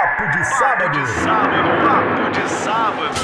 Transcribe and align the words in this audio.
Papo 0.00 0.30
de 0.32 0.44
sábado. 0.46 0.98
Papo 1.84 2.30
de 2.30 2.48
sábado. 2.48 3.20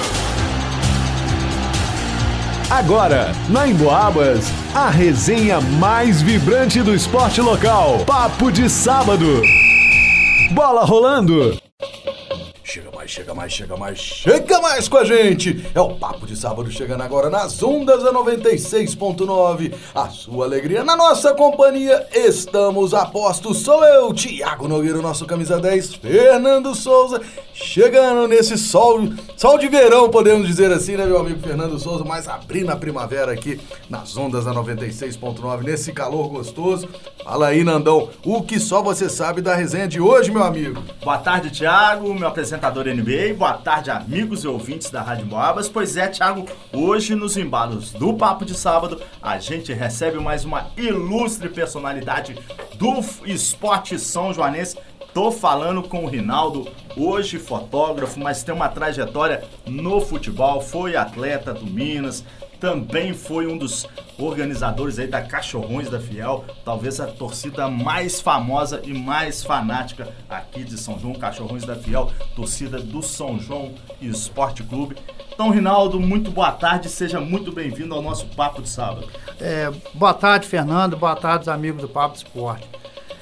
Agora, 2.70 3.32
na 3.48 3.66
Emboabas, 3.66 4.52
a 4.74 4.90
resenha 4.90 5.58
mais 5.58 6.20
vibrante 6.20 6.82
do 6.82 6.94
esporte 6.94 7.40
local. 7.40 8.04
Papo 8.04 8.52
de 8.52 8.68
sábado. 8.68 9.40
Bola 10.52 10.84
rolando. 10.84 11.56
Chega 13.06 13.32
mais, 13.34 13.52
chega 13.52 13.76
mais, 13.76 13.76
chega 13.76 13.76
mais, 13.76 13.98
chega 13.98 14.60
mais 14.60 14.88
com 14.88 14.96
a 14.96 15.04
gente! 15.04 15.64
É 15.74 15.80
o 15.80 15.94
Papo 15.94 16.26
de 16.26 16.36
Sábado 16.36 16.70
chegando 16.70 17.02
agora 17.02 17.30
nas 17.30 17.62
ondas 17.62 18.02
da 18.02 18.12
96.9. 18.12 19.72
A 19.94 20.08
sua 20.08 20.44
alegria 20.44 20.82
na 20.82 20.96
nossa 20.96 21.32
companhia. 21.32 22.06
Estamos 22.12 22.92
a 22.92 23.06
postos. 23.06 23.58
Sou 23.58 23.84
eu, 23.84 24.12
Tiago 24.12 24.66
Nogueira, 24.66 25.00
nosso 25.00 25.24
camisa 25.24 25.60
10, 25.60 25.94
Fernando 25.94 26.74
Souza, 26.74 27.20
chegando 27.54 28.26
nesse 28.26 28.58
sol, 28.58 29.08
sol 29.36 29.58
de 29.58 29.68
verão, 29.68 30.10
podemos 30.10 30.46
dizer 30.46 30.72
assim, 30.72 30.96
né, 30.96 31.06
meu 31.06 31.18
amigo 31.18 31.40
Fernando 31.40 31.78
Souza, 31.78 32.04
mas 32.04 32.28
abrindo 32.28 32.70
a 32.70 32.76
primavera 32.76 33.32
aqui 33.32 33.60
nas 33.88 34.16
ondas 34.16 34.44
da 34.44 34.52
96.9, 34.52 35.62
nesse 35.62 35.92
calor 35.92 36.28
gostoso. 36.28 36.88
Fala 37.22 37.48
aí, 37.48 37.62
Nandão, 37.64 38.08
o 38.24 38.42
que 38.42 38.58
só 38.58 38.82
você 38.82 39.08
sabe 39.08 39.40
da 39.40 39.54
resenha 39.54 39.86
de 39.86 40.00
hoje, 40.00 40.30
meu 40.30 40.42
amigo? 40.42 40.82
Boa 41.02 41.18
tarde, 41.18 41.50
Thiago, 41.50 42.14
meu 42.14 42.28
apresentador 42.28 42.86
NBA. 42.96 43.34
Boa 43.36 43.52
tarde, 43.52 43.90
amigos 43.90 44.42
e 44.42 44.48
ouvintes 44.48 44.88
da 44.88 45.02
Rádio 45.02 45.26
Boabas. 45.26 45.68
Pois 45.68 45.98
é, 45.98 46.08
Thiago, 46.08 46.46
hoje 46.72 47.14
nos 47.14 47.36
embalos 47.36 47.92
do 47.92 48.14
Papo 48.14 48.42
de 48.42 48.54
Sábado, 48.54 48.98
a 49.20 49.38
gente 49.38 49.70
recebe 49.70 50.18
mais 50.18 50.46
uma 50.46 50.68
ilustre 50.78 51.50
personalidade 51.50 52.38
do 52.76 53.00
esporte 53.26 53.98
são 53.98 54.32
joanense. 54.32 54.78
Tô 55.12 55.30
falando 55.30 55.82
com 55.82 56.04
o 56.04 56.08
Rinaldo, 56.08 56.68
hoje 56.96 57.38
fotógrafo, 57.38 58.18
mas 58.18 58.42
tem 58.42 58.54
uma 58.54 58.68
trajetória 58.68 59.44
no 59.66 60.00
futebol, 60.00 60.62
foi 60.62 60.96
atleta 60.96 61.52
do 61.52 61.66
Minas, 61.66 62.24
também 62.60 63.12
foi 63.14 63.46
um 63.46 63.56
dos 63.56 63.86
organizadores 64.18 64.98
aí 64.98 65.06
da 65.06 65.20
Cachorrões 65.20 65.90
da 65.90 66.00
Fiel, 66.00 66.44
talvez 66.64 67.00
a 67.00 67.06
torcida 67.06 67.68
mais 67.68 68.20
famosa 68.20 68.80
e 68.84 68.92
mais 68.92 69.42
fanática 69.42 70.08
aqui 70.28 70.64
de 70.64 70.78
São 70.78 70.98
João, 70.98 71.14
Cachorrões 71.14 71.64
da 71.64 71.76
Fiel, 71.76 72.10
torcida 72.34 72.78
do 72.78 73.02
São 73.02 73.38
João 73.38 73.74
Esporte 74.00 74.62
Clube. 74.62 74.96
Então, 75.32 75.50
Rinaldo, 75.50 76.00
muito 76.00 76.30
boa 76.30 76.52
tarde, 76.52 76.88
seja 76.88 77.20
muito 77.20 77.52
bem-vindo 77.52 77.94
ao 77.94 78.00
nosso 78.00 78.26
Papo 78.28 78.62
de 78.62 78.68
Sábado. 78.68 79.06
É, 79.38 79.70
boa 79.92 80.14
tarde, 80.14 80.46
Fernando, 80.46 80.96
boa 80.96 81.14
tarde, 81.14 81.50
amigos 81.50 81.82
do 81.82 81.88
Papo 81.88 82.14
de 82.16 82.24
Esporte. 82.24 82.66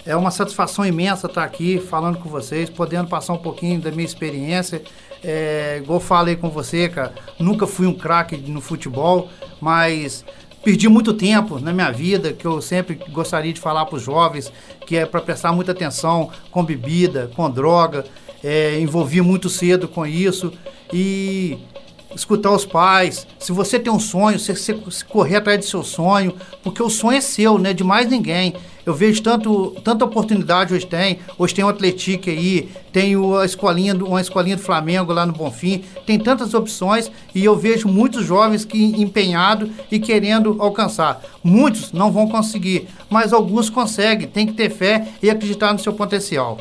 É 0.07 0.15
uma 0.15 0.31
satisfação 0.31 0.85
imensa 0.85 1.27
estar 1.27 1.43
aqui 1.43 1.81
falando 1.81 2.19
com 2.19 2.29
vocês, 2.29 2.69
podendo 2.69 3.09
passar 3.09 3.33
um 3.33 3.39
pouquinho 3.39 3.81
da 3.81 3.91
minha 3.91 4.05
experiência. 4.05 4.83
É, 5.27 5.81
igual 5.83 5.99
falei 6.01 6.37
com 6.37 6.51
você, 6.51 6.87
cara, 6.87 7.15
nunca 7.39 7.67
fui 7.67 7.87
um 7.87 7.95
craque 7.95 8.37
no 8.37 8.61
futebol, 8.61 9.31
mas 9.59 10.23
perdi 10.63 10.87
muito 10.87 11.15
tempo 11.15 11.59
na 11.59 11.73
minha 11.73 11.91
vida, 11.91 12.35
que 12.35 12.47
eu 12.47 12.61
sempre 12.61 12.99
gostaria 13.11 13.53
de 13.53 13.59
falar 13.59 13.87
para 13.87 13.97
os 13.97 14.03
jovens, 14.03 14.53
que 14.87 14.97
é 14.97 15.07
para 15.07 15.23
prestar 15.23 15.53
muita 15.53 15.73
atenção 15.73 16.31
com 16.51 16.63
bebida, 16.63 17.31
com 17.35 17.51
droga, 17.51 18.05
é, 18.43 18.79
envolvi 18.79 19.23
muito 19.23 19.49
cedo 19.49 19.89
com 19.89 20.07
isso 20.07 20.53
e 20.93 21.59
escutar 22.15 22.51
os 22.51 22.65
pais. 22.65 23.27
Se 23.39 23.53
você 23.53 23.79
tem 23.79 23.93
um 23.93 24.01
sonho, 24.01 24.39
você, 24.39 24.75
correr 25.09 25.37
atrás 25.37 25.59
do 25.59 25.65
seu 25.65 25.83
sonho, 25.83 26.35
porque 26.63 26.83
o 26.83 26.91
sonho 26.91 27.19
é 27.19 27.21
seu, 27.21 27.59
não 27.59 27.71
é 27.71 27.73
de 27.73 27.85
mais 27.85 28.09
ninguém. 28.09 28.55
Eu 28.87 28.93
vejo 28.93 29.23
tanto, 29.23 29.71
tanta 29.83 30.05
oportunidade 30.05 30.75
hoje 30.75 30.87
tem. 30.87 31.19
Hoje 31.39 31.55
tem 31.55 31.65
o 31.65 31.69
Atlético 31.69 32.29
aí, 32.29 32.69
tem 32.93 33.15
a 33.41 33.45
escolinha, 33.45 33.95
uma 33.95 34.21
escolinha 34.21 34.57
do 34.57 34.63
Flamengo 34.63 35.13
lá 35.13 35.25
no 35.25 35.33
Bonfim. 35.33 35.83
Tem 36.05 36.19
tantas 36.19 36.53
opções 36.53 37.11
e 37.35 37.43
eu 37.43 37.57
vejo 37.57 37.89
muitos 37.89 38.27
jovens 38.27 38.65
que 38.65 38.79
empenhados 39.01 39.71
e 39.91 39.99
querendo 39.99 40.57
alcançar. 40.61 41.23
Muitos 41.43 41.93
não 41.93 42.13
vão 42.13 42.29
conseguir, 42.29 42.89
mas 43.09 43.33
alguns 43.33 43.71
conseguem. 43.71 44.29
Tem 44.29 44.47
que 44.47 44.53
ter 44.53 44.71
fé 44.71 45.09
e 45.23 45.31
acreditar 45.31 45.73
no 45.73 45.79
seu 45.79 45.95
potencial. 45.95 46.59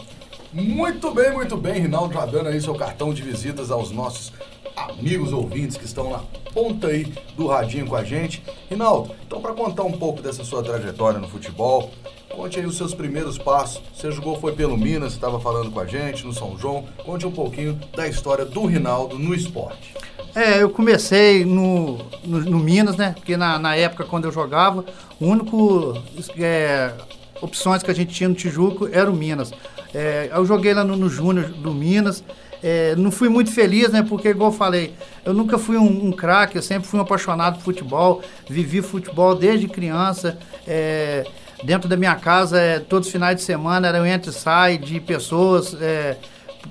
Muito 0.53 1.11
bem, 1.11 1.33
muito 1.33 1.57
bem, 1.57 1.81
Rinaldo, 1.81 2.13
dando 2.31 2.47
aí 2.47 2.61
seu 2.61 2.75
cartão 2.75 3.11
de 3.13 3.23
visitas 3.23 3.72
aos 3.72 3.89
nossos 3.89 4.31
amigos 4.75 5.31
ouvintes 5.31 5.78
que 5.78 5.85
estão 5.85 6.09
na 6.09 6.19
ponta 6.53 6.88
aí 6.88 7.11
do 7.35 7.47
radinho 7.47 7.88
com 7.88 7.95
a 7.95 8.03
gente. 8.03 8.44
Rinaldo, 8.69 9.11
então 9.25 9.41
para 9.41 9.53
contar 9.53 9.84
um 9.84 9.91
pouco 9.91 10.22
dessa 10.22 10.44
sua 10.44 10.63
trajetória 10.63 11.19
no 11.19 11.28
futebol, 11.28 11.91
conte 12.29 12.59
aí 12.59 12.66
os 12.66 12.78
seus 12.78 12.94
primeiros 12.94 13.38
passos. 13.38 13.81
Você 13.94 14.11
jogou 14.11 14.39
foi 14.39 14.53
pelo 14.53 14.78
Minas, 14.78 15.13
estava 15.13 15.39
falando 15.39 15.72
com 15.72 15.79
a 15.79 15.85
gente 15.85 16.25
no 16.25 16.34
São 16.34 16.57
João. 16.57 16.85
Conte 17.03 17.25
um 17.25 17.31
pouquinho 17.31 17.79
da 17.95 18.07
história 18.07 18.45
do 18.45 18.66
Rinaldo 18.66 19.17
no 19.17 19.34
esporte. 19.34 19.94
É, 20.35 20.63
eu 20.63 20.69
comecei 20.69 21.45
no, 21.45 21.97
no, 22.23 22.40
no 22.40 22.59
Minas, 22.59 22.97
né? 22.97 23.13
Porque 23.16 23.38
na, 23.38 23.59
na, 23.59 23.75
época 23.75 24.03
quando 24.03 24.25
eu 24.25 24.31
jogava, 24.31 24.84
o 25.19 25.28
único 25.28 25.94
é, 26.40 26.91
opções 27.40 27.84
que 27.84 27.91
a 27.91 27.94
gente 27.94 28.13
tinha 28.13 28.28
no 28.28 28.34
Tijuco 28.34 28.90
era 28.91 29.09
o 29.09 29.13
Minas. 29.13 29.51
É, 29.94 30.31
eu 30.34 30.44
joguei 30.44 30.73
lá 30.73 30.84
no, 30.84 30.95
no 30.95 31.07
Júnior 31.07 31.50
do 31.50 31.72
Minas. 31.72 32.23
É, 32.63 32.96
não 32.96 33.12
fui 33.12 33.28
muito 33.28 33.51
feliz, 33.51 33.90
né? 33.90 34.01
Porque, 34.07 34.29
igual 34.29 34.51
eu 34.51 34.56
falei, 34.56 34.94
eu 35.25 35.34
nunca 35.34 35.57
fui 35.57 35.78
um, 35.78 36.07
um 36.07 36.12
craque, 36.13 36.56
eu 36.56 36.62
sempre 36.62 36.88
fui 36.88 36.97
um 36.97 37.03
apaixonado 37.03 37.57
por 37.57 37.66
futebol, 37.66 38.22
vivi 38.50 38.81
futebol 38.81 39.35
desde 39.35 39.68
criança. 39.68 40.38
É, 40.66 41.25
dentro 41.63 41.90
da 41.90 41.97
minha 41.97 42.16
casa, 42.16 42.59
é, 42.59 42.79
todos 42.79 43.07
os 43.07 43.12
finais 43.12 43.35
de 43.35 43.44
semana 43.44 43.88
era 43.90 44.02
um 44.02 44.06
entra 44.06 44.31
e 44.31 44.34
sai 44.34 44.78
de 44.78 45.00
pessoas. 45.02 45.75
É, 45.81 46.16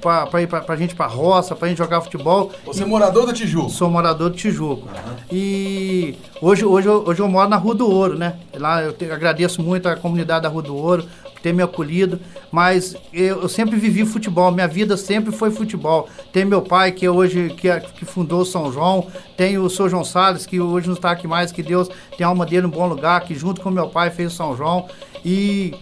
para 0.01 0.43
ir 0.43 0.47
pra, 0.47 0.61
pra 0.61 0.77
gente 0.77 0.95
pra 0.95 1.07
roça, 1.07 1.55
pra 1.55 1.69
gente 1.69 1.79
jogar 1.79 2.01
futebol. 2.01 2.51
Você 2.65 2.83
é 2.83 2.87
morador 2.87 3.27
do 3.27 3.33
Tijuco? 3.33 3.71
Sou 3.71 3.91
morador 3.91 4.31
do 4.31 4.37
Tijuco. 4.37 4.89
Uhum. 4.89 5.15
E 5.31 6.17
hoje, 6.41 6.65
hoje, 6.65 6.89
hoje 6.89 7.21
eu 7.21 7.29
moro 7.29 7.49
na 7.49 7.57
Rua 7.57 7.75
do 7.75 7.89
Ouro, 7.89 8.17
né? 8.17 8.37
Lá 8.55 8.83
eu 8.83 8.93
te, 8.93 9.11
agradeço 9.11 9.63
muito 9.63 9.89
a 9.89 9.97
comunidade 9.97 10.43
da 10.43 10.49
Rua 10.49 10.63
do 10.63 10.75
Ouro 10.75 11.07
ter 11.43 11.53
me 11.53 11.63
acolhido, 11.63 12.21
mas 12.51 12.95
eu, 13.13 13.43
eu, 13.43 13.49
sempre 13.49 13.77
vivi 13.77 14.07
futebol, 14.07 14.53
minha 14.53 14.69
vida 14.69 14.97
sempre 14.97 15.33
foi 15.33 15.51
futebol. 15.51 16.09
Tem 16.33 16.45
meu 16.45 16.63
pai, 16.63 16.93
que 16.93 17.09
hoje 17.09 17.51
que, 17.57 17.69
que 17.81 18.05
fundou 18.05 18.45
São 18.45 18.73
João, 18.73 19.09
tem 19.37 19.59
o 19.59 19.69
Sr. 19.69 19.89
João 19.89 20.05
Salles, 20.05 20.47
que 20.47 20.61
hoje 20.61 20.87
não 20.87 20.95
está 20.95 21.11
aqui 21.11 21.27
mais, 21.27 21.51
que 21.51 21.63
Deus 21.63 21.89
tem 22.17 22.25
a 22.25 22.29
alma 22.29 22.47
dele 22.47 22.67
em 22.67 22.71
bom 22.71 22.87
lugar, 22.87 23.21
que 23.23 23.35
junto 23.35 23.61
com 23.61 23.71
meu 23.71 23.89
pai 23.89 24.11
fez 24.11 24.33
São 24.33 24.57
João. 24.57 24.87
E 25.25 25.75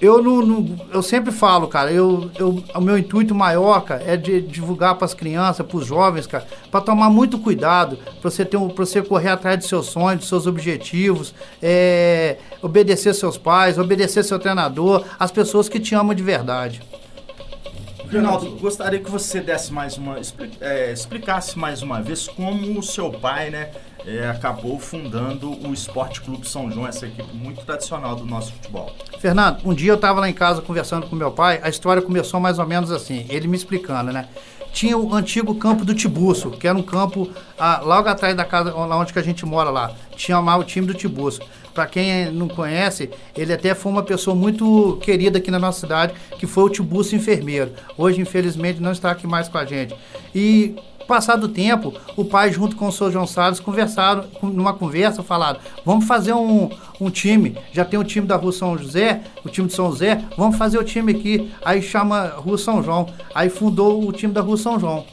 eu 0.00 0.22
não, 0.22 0.40
não, 0.40 0.76
eu 0.92 1.02
sempre 1.02 1.30
falo, 1.30 1.68
cara, 1.68 1.92
eu, 1.92 2.30
eu, 2.38 2.64
o 2.74 2.80
meu 2.80 2.96
intuito 2.96 3.34
maior, 3.34 3.82
cara, 3.82 4.02
é 4.04 4.16
de 4.16 4.40
divulgar 4.40 4.94
para 4.94 5.04
as 5.04 5.12
crianças, 5.12 5.66
para 5.66 5.76
os 5.76 5.86
jovens, 5.86 6.26
cara, 6.26 6.46
para 6.70 6.80
tomar 6.80 7.10
muito 7.10 7.38
cuidado, 7.38 7.98
para 8.20 8.30
você 8.30 8.44
ter 8.44 8.56
um, 8.56 8.68
para 8.68 8.86
você 8.86 9.02
correr 9.02 9.28
atrás 9.28 9.58
dos 9.58 9.68
seus 9.68 9.86
sonhos, 9.86 10.20
dos 10.20 10.28
seus 10.28 10.46
objetivos, 10.46 11.34
é, 11.62 12.38
obedecer 12.62 13.14
seus 13.14 13.36
pais, 13.36 13.76
obedecer 13.76 14.24
seu 14.24 14.38
treinador, 14.38 15.04
as 15.18 15.30
pessoas 15.30 15.68
que 15.68 15.78
te 15.78 15.94
amam 15.94 16.14
de 16.14 16.22
verdade. 16.22 16.80
Rinaldo, 18.08 18.50
gostaria 18.58 18.98
que 18.98 19.10
você 19.10 19.40
desse 19.40 19.72
mais 19.72 19.96
uma, 19.96 20.16
é, 20.60 20.92
explicasse 20.92 21.56
mais 21.58 21.80
uma 21.80 22.00
vez 22.00 22.26
como 22.26 22.78
o 22.78 22.82
seu 22.82 23.10
pai, 23.10 23.50
né, 23.50 23.70
é, 24.06 24.28
acabou 24.28 24.78
fundando 24.78 25.50
o 25.66 25.72
Esporte 25.72 26.20
Clube 26.20 26.48
São 26.48 26.70
João, 26.70 26.86
essa 26.86 27.06
equipe 27.06 27.34
muito 27.34 27.64
tradicional 27.64 28.16
do 28.16 28.24
nosso 28.24 28.52
futebol. 28.52 28.92
Fernando, 29.18 29.60
um 29.64 29.74
dia 29.74 29.92
eu 29.92 29.96
estava 29.96 30.20
lá 30.20 30.28
em 30.28 30.34
casa 30.34 30.62
conversando 30.62 31.06
com 31.06 31.16
meu 31.16 31.30
pai, 31.30 31.60
a 31.62 31.68
história 31.68 32.02
começou 32.02 32.40
mais 32.40 32.58
ou 32.58 32.66
menos 32.66 32.90
assim, 32.90 33.26
ele 33.28 33.46
me 33.46 33.56
explicando, 33.56 34.12
né? 34.12 34.28
Tinha 34.72 34.96
o 34.96 35.12
antigo 35.14 35.54
campo 35.56 35.84
do 35.84 35.94
Tibuço, 35.94 36.50
que 36.52 36.66
era 36.66 36.78
um 36.78 36.82
campo 36.82 37.28
ah, 37.58 37.80
logo 37.82 38.08
atrás 38.08 38.36
da 38.36 38.44
casa 38.44 38.74
onde 38.74 39.12
que 39.12 39.18
a 39.18 39.22
gente 39.22 39.44
mora 39.44 39.68
lá. 39.68 39.92
Tinha 40.14 40.38
lá 40.38 40.56
o 40.56 40.64
time 40.64 40.86
do 40.86 40.94
Tibuço. 40.94 41.40
Para 41.74 41.86
quem 41.86 42.30
não 42.30 42.48
conhece, 42.48 43.10
ele 43.36 43.52
até 43.52 43.74
foi 43.74 43.90
uma 43.90 44.02
pessoa 44.02 44.34
muito 44.34 44.98
querida 45.02 45.38
aqui 45.38 45.50
na 45.50 45.58
nossa 45.58 45.80
cidade, 45.80 46.14
que 46.38 46.46
foi 46.46 46.64
o 46.64 46.68
Tibuço 46.68 47.16
enfermeiro. 47.16 47.72
Hoje, 47.96 48.20
infelizmente, 48.20 48.80
não 48.80 48.92
está 48.92 49.10
aqui 49.10 49.26
mais 49.26 49.48
com 49.48 49.58
a 49.58 49.64
gente. 49.64 49.94
E 50.34 50.76
Passado 51.10 51.48
tempo, 51.48 51.92
o 52.16 52.24
pai, 52.24 52.52
junto 52.52 52.76
com 52.76 52.86
o 52.86 52.92
senhor 52.92 53.10
João 53.10 53.26
Salles, 53.26 53.58
conversaram, 53.58 54.26
numa 54.40 54.72
conversa, 54.72 55.24
falaram: 55.24 55.58
vamos 55.84 56.06
fazer 56.06 56.32
um, 56.32 56.70
um 57.00 57.10
time. 57.10 57.58
Já 57.72 57.84
tem 57.84 57.98
o 57.98 58.04
time 58.04 58.28
da 58.28 58.36
Rua 58.36 58.52
São 58.52 58.78
José, 58.78 59.20
o 59.44 59.48
time 59.48 59.66
de 59.66 59.74
São 59.74 59.90
José, 59.90 60.24
vamos 60.38 60.56
fazer 60.56 60.78
o 60.78 60.84
time 60.84 61.10
aqui. 61.10 61.50
Aí 61.64 61.82
chama 61.82 62.28
Rua 62.36 62.56
São 62.56 62.80
João. 62.80 63.08
Aí 63.34 63.50
fundou 63.50 64.06
o 64.06 64.12
time 64.12 64.32
da 64.32 64.40
Rua 64.40 64.56
São 64.56 64.78
João. 64.78 65.04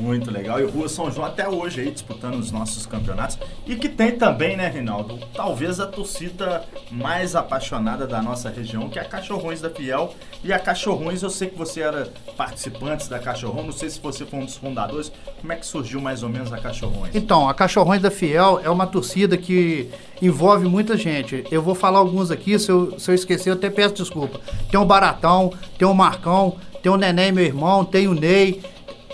Muito 0.00 0.30
legal. 0.30 0.60
E 0.60 0.64
o 0.64 0.70
Rua 0.70 0.88
São 0.88 1.10
João 1.10 1.26
até 1.26 1.48
hoje 1.48 1.80
aí 1.80 1.90
disputando 1.90 2.34
os 2.34 2.50
nossos 2.50 2.84
campeonatos. 2.84 3.38
E 3.66 3.76
que 3.76 3.88
tem 3.88 4.12
também, 4.12 4.56
né, 4.56 4.68
Reinaldo? 4.68 5.18
Talvez 5.32 5.78
a 5.80 5.86
torcida 5.86 6.64
mais 6.90 7.36
apaixonada 7.36 8.06
da 8.06 8.20
nossa 8.20 8.50
região, 8.50 8.88
que 8.88 8.98
é 8.98 9.02
a 9.02 9.04
Cachorrões 9.04 9.60
da 9.60 9.70
Fiel. 9.70 10.14
E 10.42 10.52
a 10.52 10.58
Cachorrões, 10.58 11.22
eu 11.22 11.30
sei 11.30 11.48
que 11.48 11.56
você 11.56 11.80
era 11.80 12.08
participante 12.36 13.08
da 13.08 13.18
Cachorrão, 13.18 13.62
não 13.62 13.72
sei 13.72 13.88
se 13.88 14.00
você 14.00 14.26
foi 14.26 14.40
um 14.40 14.44
dos 14.44 14.56
fundadores. 14.56 15.12
Como 15.40 15.52
é 15.52 15.56
que 15.56 15.66
surgiu 15.66 16.00
mais 16.00 16.22
ou 16.22 16.28
menos 16.28 16.52
a 16.52 16.58
Cachorrões? 16.58 17.14
Então, 17.14 17.48
a 17.48 17.54
Cachorrões 17.54 18.02
da 18.02 18.10
Fiel 18.10 18.60
é 18.62 18.70
uma 18.70 18.86
torcida 18.86 19.36
que 19.36 19.90
envolve 20.20 20.66
muita 20.66 20.96
gente. 20.96 21.44
Eu 21.50 21.62
vou 21.62 21.74
falar 21.74 21.98
alguns 21.98 22.30
aqui, 22.30 22.58
se 22.58 22.70
eu, 22.70 22.98
se 22.98 23.10
eu 23.10 23.14
esquecer, 23.14 23.50
eu 23.50 23.54
até 23.54 23.70
peço 23.70 23.94
desculpa. 23.94 24.40
Tem 24.70 24.78
o 24.78 24.84
Baratão, 24.84 25.52
tem 25.78 25.86
o 25.86 25.94
Marcão, 25.94 26.56
tem 26.82 26.90
o 26.90 26.96
Neném, 26.96 27.32
meu 27.32 27.44
irmão, 27.44 27.84
tem 27.84 28.08
o 28.08 28.14
Ney. 28.14 28.60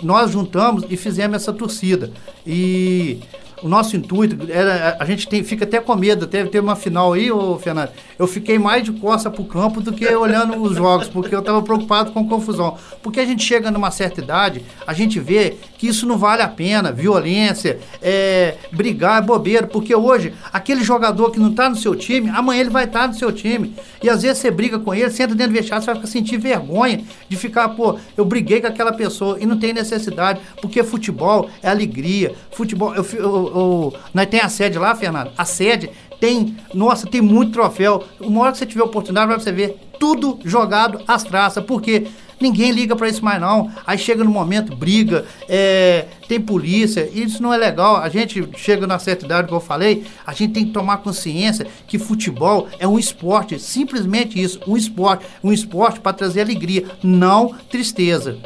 Nós 0.03 0.31
juntamos 0.31 0.85
e 0.89 0.97
fizemos 0.97 1.35
essa 1.35 1.53
torcida. 1.53 2.11
E 2.45 3.19
o 3.61 3.67
nosso 3.67 3.95
intuito 3.95 4.37
era. 4.49 4.97
A 4.99 5.05
gente 5.05 5.27
tem, 5.27 5.43
fica 5.43 5.65
até 5.65 5.79
com 5.79 5.95
medo. 5.95 6.25
Teve, 6.27 6.49
teve 6.49 6.65
uma 6.65 6.75
final 6.75 7.13
aí, 7.13 7.31
ô 7.31 7.57
Fernando. 7.57 7.89
Eu 8.17 8.27
fiquei 8.27 8.57
mais 8.57 8.83
de 8.83 8.91
costa 8.91 9.29
pro 9.29 9.43
campo 9.43 9.81
do 9.81 9.91
que 9.91 10.07
olhando 10.15 10.61
os 10.61 10.75
jogos, 10.75 11.07
porque 11.07 11.33
eu 11.33 11.39
estava 11.39 11.61
preocupado 11.61 12.11
com 12.11 12.27
confusão. 12.27 12.77
Porque 13.01 13.19
a 13.19 13.25
gente 13.25 13.43
chega 13.43 13.71
numa 13.71 13.91
certa 13.91 14.21
idade, 14.21 14.63
a 14.85 14.93
gente 14.93 15.19
vê 15.19 15.55
que 15.77 15.87
isso 15.87 16.05
não 16.05 16.17
vale 16.17 16.41
a 16.41 16.47
pena. 16.47 16.91
Violência, 16.91 17.79
é, 18.01 18.55
brigar, 18.71 19.21
é 19.21 19.25
bobeira. 19.25 19.67
Porque 19.67 19.95
hoje, 19.95 20.33
aquele 20.51 20.83
jogador 20.83 21.31
que 21.31 21.39
não 21.39 21.53
tá 21.53 21.69
no 21.69 21.75
seu 21.75 21.95
time, 21.95 22.29
amanhã 22.29 22.61
ele 22.61 22.69
vai 22.69 22.85
estar 22.85 23.01
tá 23.01 23.07
no 23.07 23.13
seu 23.13 23.31
time. 23.31 23.75
E 24.01 24.09
às 24.09 24.23
vezes 24.23 24.39
você 24.39 24.49
briga 24.49 24.79
com 24.79 24.93
ele, 24.93 25.09
senta 25.11 25.35
dentro 25.35 25.53
do 25.53 25.57
vestiário, 25.57 25.85
você 25.85 25.93
vai 25.93 26.07
sentir 26.07 26.37
vergonha 26.37 27.03
de 27.29 27.37
ficar, 27.37 27.69
pô, 27.69 27.97
eu 28.17 28.25
briguei 28.25 28.61
com 28.61 28.67
aquela 28.67 28.91
pessoa 28.91 29.37
e 29.39 29.45
não 29.45 29.57
tem 29.57 29.73
necessidade. 29.73 30.39
Porque 30.61 30.83
futebol 30.83 31.49
é 31.61 31.69
alegria. 31.69 32.33
Futebol, 32.51 32.95
eu, 32.95 33.05
eu 33.13 33.50
o, 33.53 33.93
nós 34.13 34.27
tem 34.27 34.39
a 34.39 34.49
sede 34.49 34.77
lá, 34.77 34.95
Fernando. 34.95 35.31
A 35.37 35.45
sede 35.45 35.89
tem, 36.19 36.55
nossa, 36.73 37.07
tem 37.07 37.19
muito 37.19 37.53
troféu. 37.53 38.03
Uma 38.19 38.41
hora 38.41 38.51
que 38.51 38.59
você 38.59 38.65
tiver 38.65 38.83
oportunidade, 38.83 39.27
vai 39.27 39.39
você 39.39 39.51
ver 39.51 39.77
tudo 39.99 40.39
jogado 40.45 41.01
às 41.07 41.23
traças. 41.23 41.63
Porque 41.63 42.07
ninguém 42.39 42.71
liga 42.71 42.95
para 42.95 43.09
isso 43.09 43.25
mais 43.25 43.41
não. 43.41 43.71
Aí 43.85 43.97
chega 43.97 44.23
no 44.23 44.29
momento, 44.29 44.75
briga, 44.75 45.25
é, 45.49 46.05
tem 46.27 46.39
polícia. 46.39 47.09
Isso 47.13 47.41
não 47.41 47.53
é 47.53 47.57
legal. 47.57 47.97
A 47.97 48.07
gente 48.07 48.47
chega 48.55 48.85
na 48.85 48.99
certa 48.99 49.25
idade, 49.25 49.47
como 49.47 49.59
eu 49.59 49.65
falei, 49.65 50.05
a 50.25 50.33
gente 50.33 50.53
tem 50.53 50.65
que 50.65 50.71
tomar 50.71 50.97
consciência 50.97 51.65
que 51.87 51.97
futebol 51.97 52.67
é 52.79 52.87
um 52.87 52.99
esporte. 52.99 53.59
Simplesmente 53.59 54.41
isso, 54.41 54.59
um 54.67 54.77
esporte. 54.77 55.25
Um 55.43 55.51
esporte 55.51 55.99
para 55.99 56.13
trazer 56.13 56.41
alegria, 56.41 56.85
não 57.03 57.55
tristeza. 57.69 58.37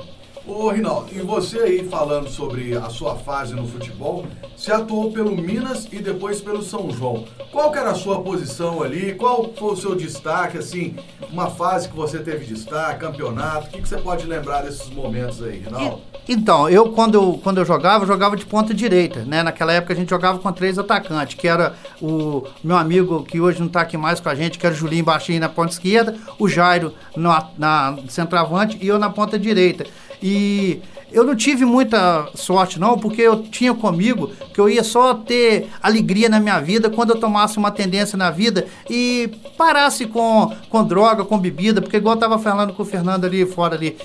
Ô, 0.47 0.69
Rinaldo, 0.69 1.07
e 1.11 1.19
você 1.21 1.57
aí 1.57 1.89
falando 1.89 2.29
sobre 2.29 2.77
a 2.77 2.87
sua 2.87 3.15
fase 3.15 3.55
no 3.55 3.67
futebol, 3.67 4.27
você 4.55 4.71
atuou 4.71 5.11
pelo 5.11 5.35
Minas 5.35 5.87
e 5.91 5.97
depois 5.97 6.39
pelo 6.39 6.61
São 6.61 6.91
João. 6.91 7.25
Qual 7.51 7.71
que 7.71 7.79
era 7.79 7.89
a 7.89 7.95
sua 7.95 8.21
posição 8.21 8.83
ali? 8.83 9.15
Qual 9.15 9.51
foi 9.57 9.73
o 9.73 9.75
seu 9.75 9.95
destaque, 9.95 10.59
assim, 10.59 10.95
uma 11.31 11.49
fase 11.49 11.89
que 11.89 11.95
você 11.95 12.19
teve 12.19 12.45
destaque, 12.45 12.99
campeonato? 12.99 13.67
O 13.67 13.69
que, 13.71 13.81
que 13.81 13.89
você 13.89 13.97
pode 13.97 14.27
lembrar 14.27 14.61
desses 14.61 14.87
momentos 14.91 15.41
aí, 15.41 15.63
Rinaldo? 15.65 15.99
Então, 16.27 16.69
eu 16.69 16.91
quando, 16.91 17.15
eu 17.15 17.39
quando 17.43 17.59
eu 17.59 17.65
jogava, 17.65 18.03
eu 18.03 18.07
jogava 18.07 18.35
de 18.35 18.45
ponta 18.45 18.73
direita, 18.73 19.23
né? 19.25 19.41
Naquela 19.41 19.73
época 19.73 19.93
a 19.93 19.95
gente 19.95 20.09
jogava 20.09 20.37
com 20.37 20.51
três 20.51 20.77
atacantes, 20.77 21.35
que 21.35 21.47
era 21.47 21.75
o 21.99 22.43
meu 22.63 22.77
amigo 22.77 23.23
que 23.23 23.39
hoje 23.39 23.59
não 23.59 23.67
está 23.67 23.81
aqui 23.81 23.97
mais 23.97 24.19
com 24.19 24.29
a 24.29 24.35
gente, 24.35 24.59
que 24.59 24.65
era 24.65 24.73
o 24.73 24.77
Julinho 24.77 25.05
Baixinho 25.05 25.39
na 25.39 25.49
ponta 25.49 25.71
esquerda, 25.73 26.15
o 26.39 26.47
Jairo 26.47 26.93
na, 27.15 27.47
na 27.57 27.97
centroavante 28.09 28.77
e 28.81 28.87
eu 28.87 28.97
na 28.99 29.09
ponta 29.09 29.37
direita. 29.37 29.85
E 30.27 30.81
eu 31.11 31.23
não 31.23 31.35
tive 31.35 31.65
muita 31.65 32.29
sorte, 32.33 32.79
não, 32.79 32.97
porque 32.97 33.21
eu 33.21 33.43
tinha 33.43 33.75
comigo 33.75 34.31
que 34.51 34.59
eu 34.59 34.67
ia 34.67 34.83
só 34.83 35.13
ter 35.13 35.67
alegria 35.83 36.27
na 36.27 36.39
minha 36.39 36.59
vida 36.59 36.89
quando 36.89 37.11
eu 37.11 37.19
tomasse 37.19 37.59
uma 37.59 37.69
tendência 37.69 38.17
na 38.17 38.31
vida 38.31 38.65
e 38.89 39.29
parasse 39.55 40.07
com, 40.07 40.51
com 40.67 40.83
droga, 40.83 41.23
com 41.23 41.37
bebida, 41.37 41.79
porque 41.79 41.97
igual 41.97 42.13
eu 42.13 42.17
estava 42.17 42.39
falando 42.39 42.73
com 42.73 42.81
o 42.81 42.85
Fernando 42.85 43.25
ali 43.25 43.45
fora 43.45 43.75
ali. 43.75 43.97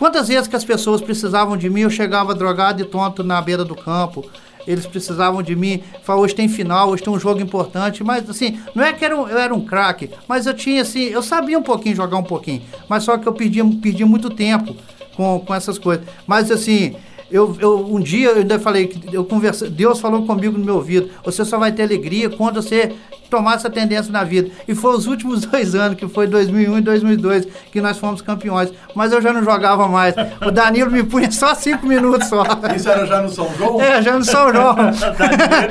Quantas 0.00 0.26
vezes 0.26 0.48
que 0.48 0.56
as 0.56 0.64
pessoas 0.64 1.00
precisavam 1.00 1.56
de 1.56 1.70
mim, 1.70 1.82
eu 1.82 1.90
chegava 1.90 2.34
drogado 2.34 2.82
e 2.82 2.84
tonto 2.84 3.22
na 3.22 3.40
beira 3.40 3.64
do 3.64 3.76
campo. 3.76 4.28
Eles 4.66 4.84
precisavam 4.84 5.44
de 5.44 5.54
mim. 5.54 5.80
Falou, 6.02 6.24
hoje 6.24 6.34
tem 6.34 6.48
final, 6.48 6.88
hoje 6.88 7.04
tem 7.04 7.12
um 7.12 7.20
jogo 7.20 7.40
importante. 7.40 8.02
Mas 8.02 8.28
assim, 8.28 8.60
não 8.74 8.82
é 8.82 8.92
que 8.92 9.04
era 9.04 9.16
um, 9.16 9.28
eu 9.28 9.38
era 9.38 9.54
um 9.54 9.64
craque, 9.64 10.10
mas 10.26 10.46
eu 10.46 10.54
tinha 10.54 10.82
assim, 10.82 11.04
eu 11.04 11.22
sabia 11.22 11.56
um 11.56 11.62
pouquinho 11.62 11.94
jogar 11.94 12.16
um 12.16 12.24
pouquinho. 12.24 12.62
Mas 12.88 13.04
só 13.04 13.16
que 13.16 13.28
eu 13.28 13.32
perdia, 13.32 13.64
perdia 13.80 14.06
muito 14.06 14.28
tempo 14.28 14.74
com, 15.14 15.40
com 15.40 15.54
essas 15.54 15.78
coisas. 15.78 16.04
Mas 16.26 16.50
assim, 16.50 16.94
eu, 17.30 17.56
eu, 17.58 17.78
um 17.86 18.00
dia 18.00 18.28
eu 18.28 18.36
ainda 18.36 18.58
falei 18.58 18.86
que 18.86 19.14
eu 19.14 19.24
conversei, 19.24 19.70
Deus 19.70 20.00
falou 20.00 20.26
comigo 20.26 20.58
no 20.58 20.64
meu 20.64 20.76
ouvido, 20.76 21.10
você 21.24 21.44
só 21.44 21.58
vai 21.58 21.72
ter 21.72 21.82
alegria 21.82 22.28
quando 22.28 22.60
você 22.60 22.92
tomar 23.32 23.54
essa 23.54 23.70
tendência 23.70 24.12
na 24.12 24.22
vida. 24.22 24.50
E 24.68 24.74
foi 24.74 24.94
os 24.94 25.06
últimos 25.06 25.40
dois 25.46 25.74
anos, 25.74 25.96
que 25.96 26.06
foi 26.06 26.26
2001 26.26 26.78
e 26.78 26.80
2002, 26.82 27.48
que 27.72 27.80
nós 27.80 27.96
fomos 27.96 28.20
campeões. 28.20 28.70
Mas 28.94 29.10
eu 29.10 29.22
já 29.22 29.32
não 29.32 29.42
jogava 29.42 29.88
mais. 29.88 30.14
O 30.46 30.50
Danilo 30.50 30.90
me 30.90 31.02
punha 31.02 31.30
só 31.30 31.54
cinco 31.54 31.86
minutos 31.86 32.28
só. 32.28 32.44
Isso 32.76 32.90
era 32.90 33.06
já 33.06 33.22
no 33.22 33.30
São 33.30 33.48
João? 33.56 33.80
É, 33.80 34.02
já 34.02 34.18
no 34.18 34.24
São 34.24 34.52
João. 34.52 34.74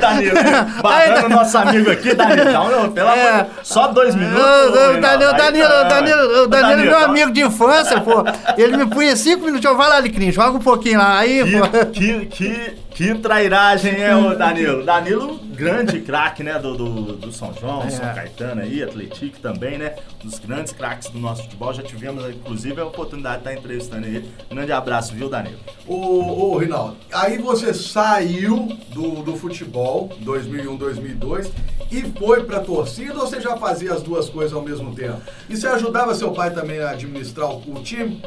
Danilo. 0.00 0.82
Batendo 0.82 1.28
nosso 1.28 1.58
amigo 1.58 1.90
aqui, 1.90 2.14
Danilo. 2.14 2.52
Não, 2.52 2.90
pelo 2.90 3.08
é. 3.10 3.30
amor 3.30 3.46
Só 3.62 3.86
dois 3.88 4.16
minutos. 4.16 4.42
O, 4.42 5.00
Danilo, 5.00 5.32
Danilo, 5.32 5.68
tá. 5.68 5.84
Danilo, 5.84 6.48
Danilo, 6.48 6.80
é 6.80 6.84
meu 6.84 6.98
amigo 6.98 7.30
de 7.30 7.42
infância, 7.42 8.00
pô. 8.00 8.24
Ele 8.56 8.76
me 8.76 8.86
punha 8.86 9.14
cinco 9.14 9.44
minutos. 9.44 9.64
Eu, 9.64 9.76
vai 9.76 9.88
lá, 9.88 9.96
Alecrim, 9.96 10.32
joga 10.32 10.58
um 10.58 10.60
pouquinho 10.60 10.98
lá. 10.98 11.18
Aí, 11.18 11.44
que, 11.44 11.52
pô. 11.52 11.86
Que, 11.92 12.26
que, 12.26 12.74
que 12.94 13.14
trairagem 13.14 14.02
é 14.02 14.14
o 14.14 14.36
Danilo. 14.36 14.84
Danilo, 14.84 15.38
grande 15.38 16.00
craque, 16.00 16.42
né, 16.42 16.58
do, 16.58 16.76
do, 16.76 17.16
do, 17.16 17.32
São 17.32 17.52
João, 17.54 17.82
é. 17.82 17.90
São 17.90 18.04
Caetano 18.14 18.62
aí, 18.62 18.82
Atlético 18.82 19.38
também, 19.40 19.78
né, 19.78 19.94
um 20.22 20.28
dos 20.28 20.38
grandes 20.38 20.72
craques 20.72 21.08
do 21.08 21.18
nosso 21.18 21.42
futebol. 21.42 21.72
Já 21.72 21.82
tivemos, 21.82 22.24
inclusive, 22.28 22.80
a 22.80 22.84
oportunidade 22.84 23.42
de 23.42 23.48
estar 23.48 23.54
entrevistando 23.54 24.06
ele. 24.06 24.30
Um 24.50 24.54
grande 24.54 24.72
abraço, 24.72 25.14
viu, 25.14 25.28
Danilo? 25.28 25.58
Ô, 25.86 26.52
ô 26.52 26.58
Rinaldo, 26.58 26.96
aí 27.12 27.38
você 27.38 27.72
saiu 27.72 28.76
do, 28.88 29.22
do 29.22 29.36
futebol, 29.36 30.10
2001, 30.20 30.76
2002, 30.76 31.52
e 31.90 32.02
foi 32.18 32.44
pra 32.44 32.60
torcida 32.60 33.14
ou 33.14 33.26
você 33.26 33.40
já 33.40 33.56
fazia 33.56 33.92
as 33.92 34.02
duas 34.02 34.28
coisas 34.28 34.52
ao 34.52 34.62
mesmo 34.62 34.94
tempo? 34.94 35.20
E 35.48 35.56
você 35.56 35.66
ajudava 35.66 36.14
seu 36.14 36.32
pai 36.32 36.50
também 36.50 36.80
a 36.80 36.90
administrar 36.90 37.50
o, 37.50 37.58
o 37.74 37.82
time? 37.82 38.22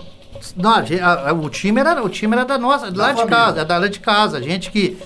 Não, 0.56 0.72
a, 0.72 1.30
a, 1.30 1.34
o, 1.34 1.50
time 1.50 1.80
era, 1.80 2.04
o 2.04 2.10
time 2.10 2.36
era 2.36 2.46
da 2.46 2.58
nossa, 2.58 2.92
da 2.92 3.08
lá 3.08 3.12
de 3.14 3.26
casa, 3.26 3.66
da 3.66 3.78
lá 3.78 3.88
de 3.88 4.00
casa. 4.00 4.38
A 4.38 4.42
gente 4.42 4.72
que. 4.72 4.98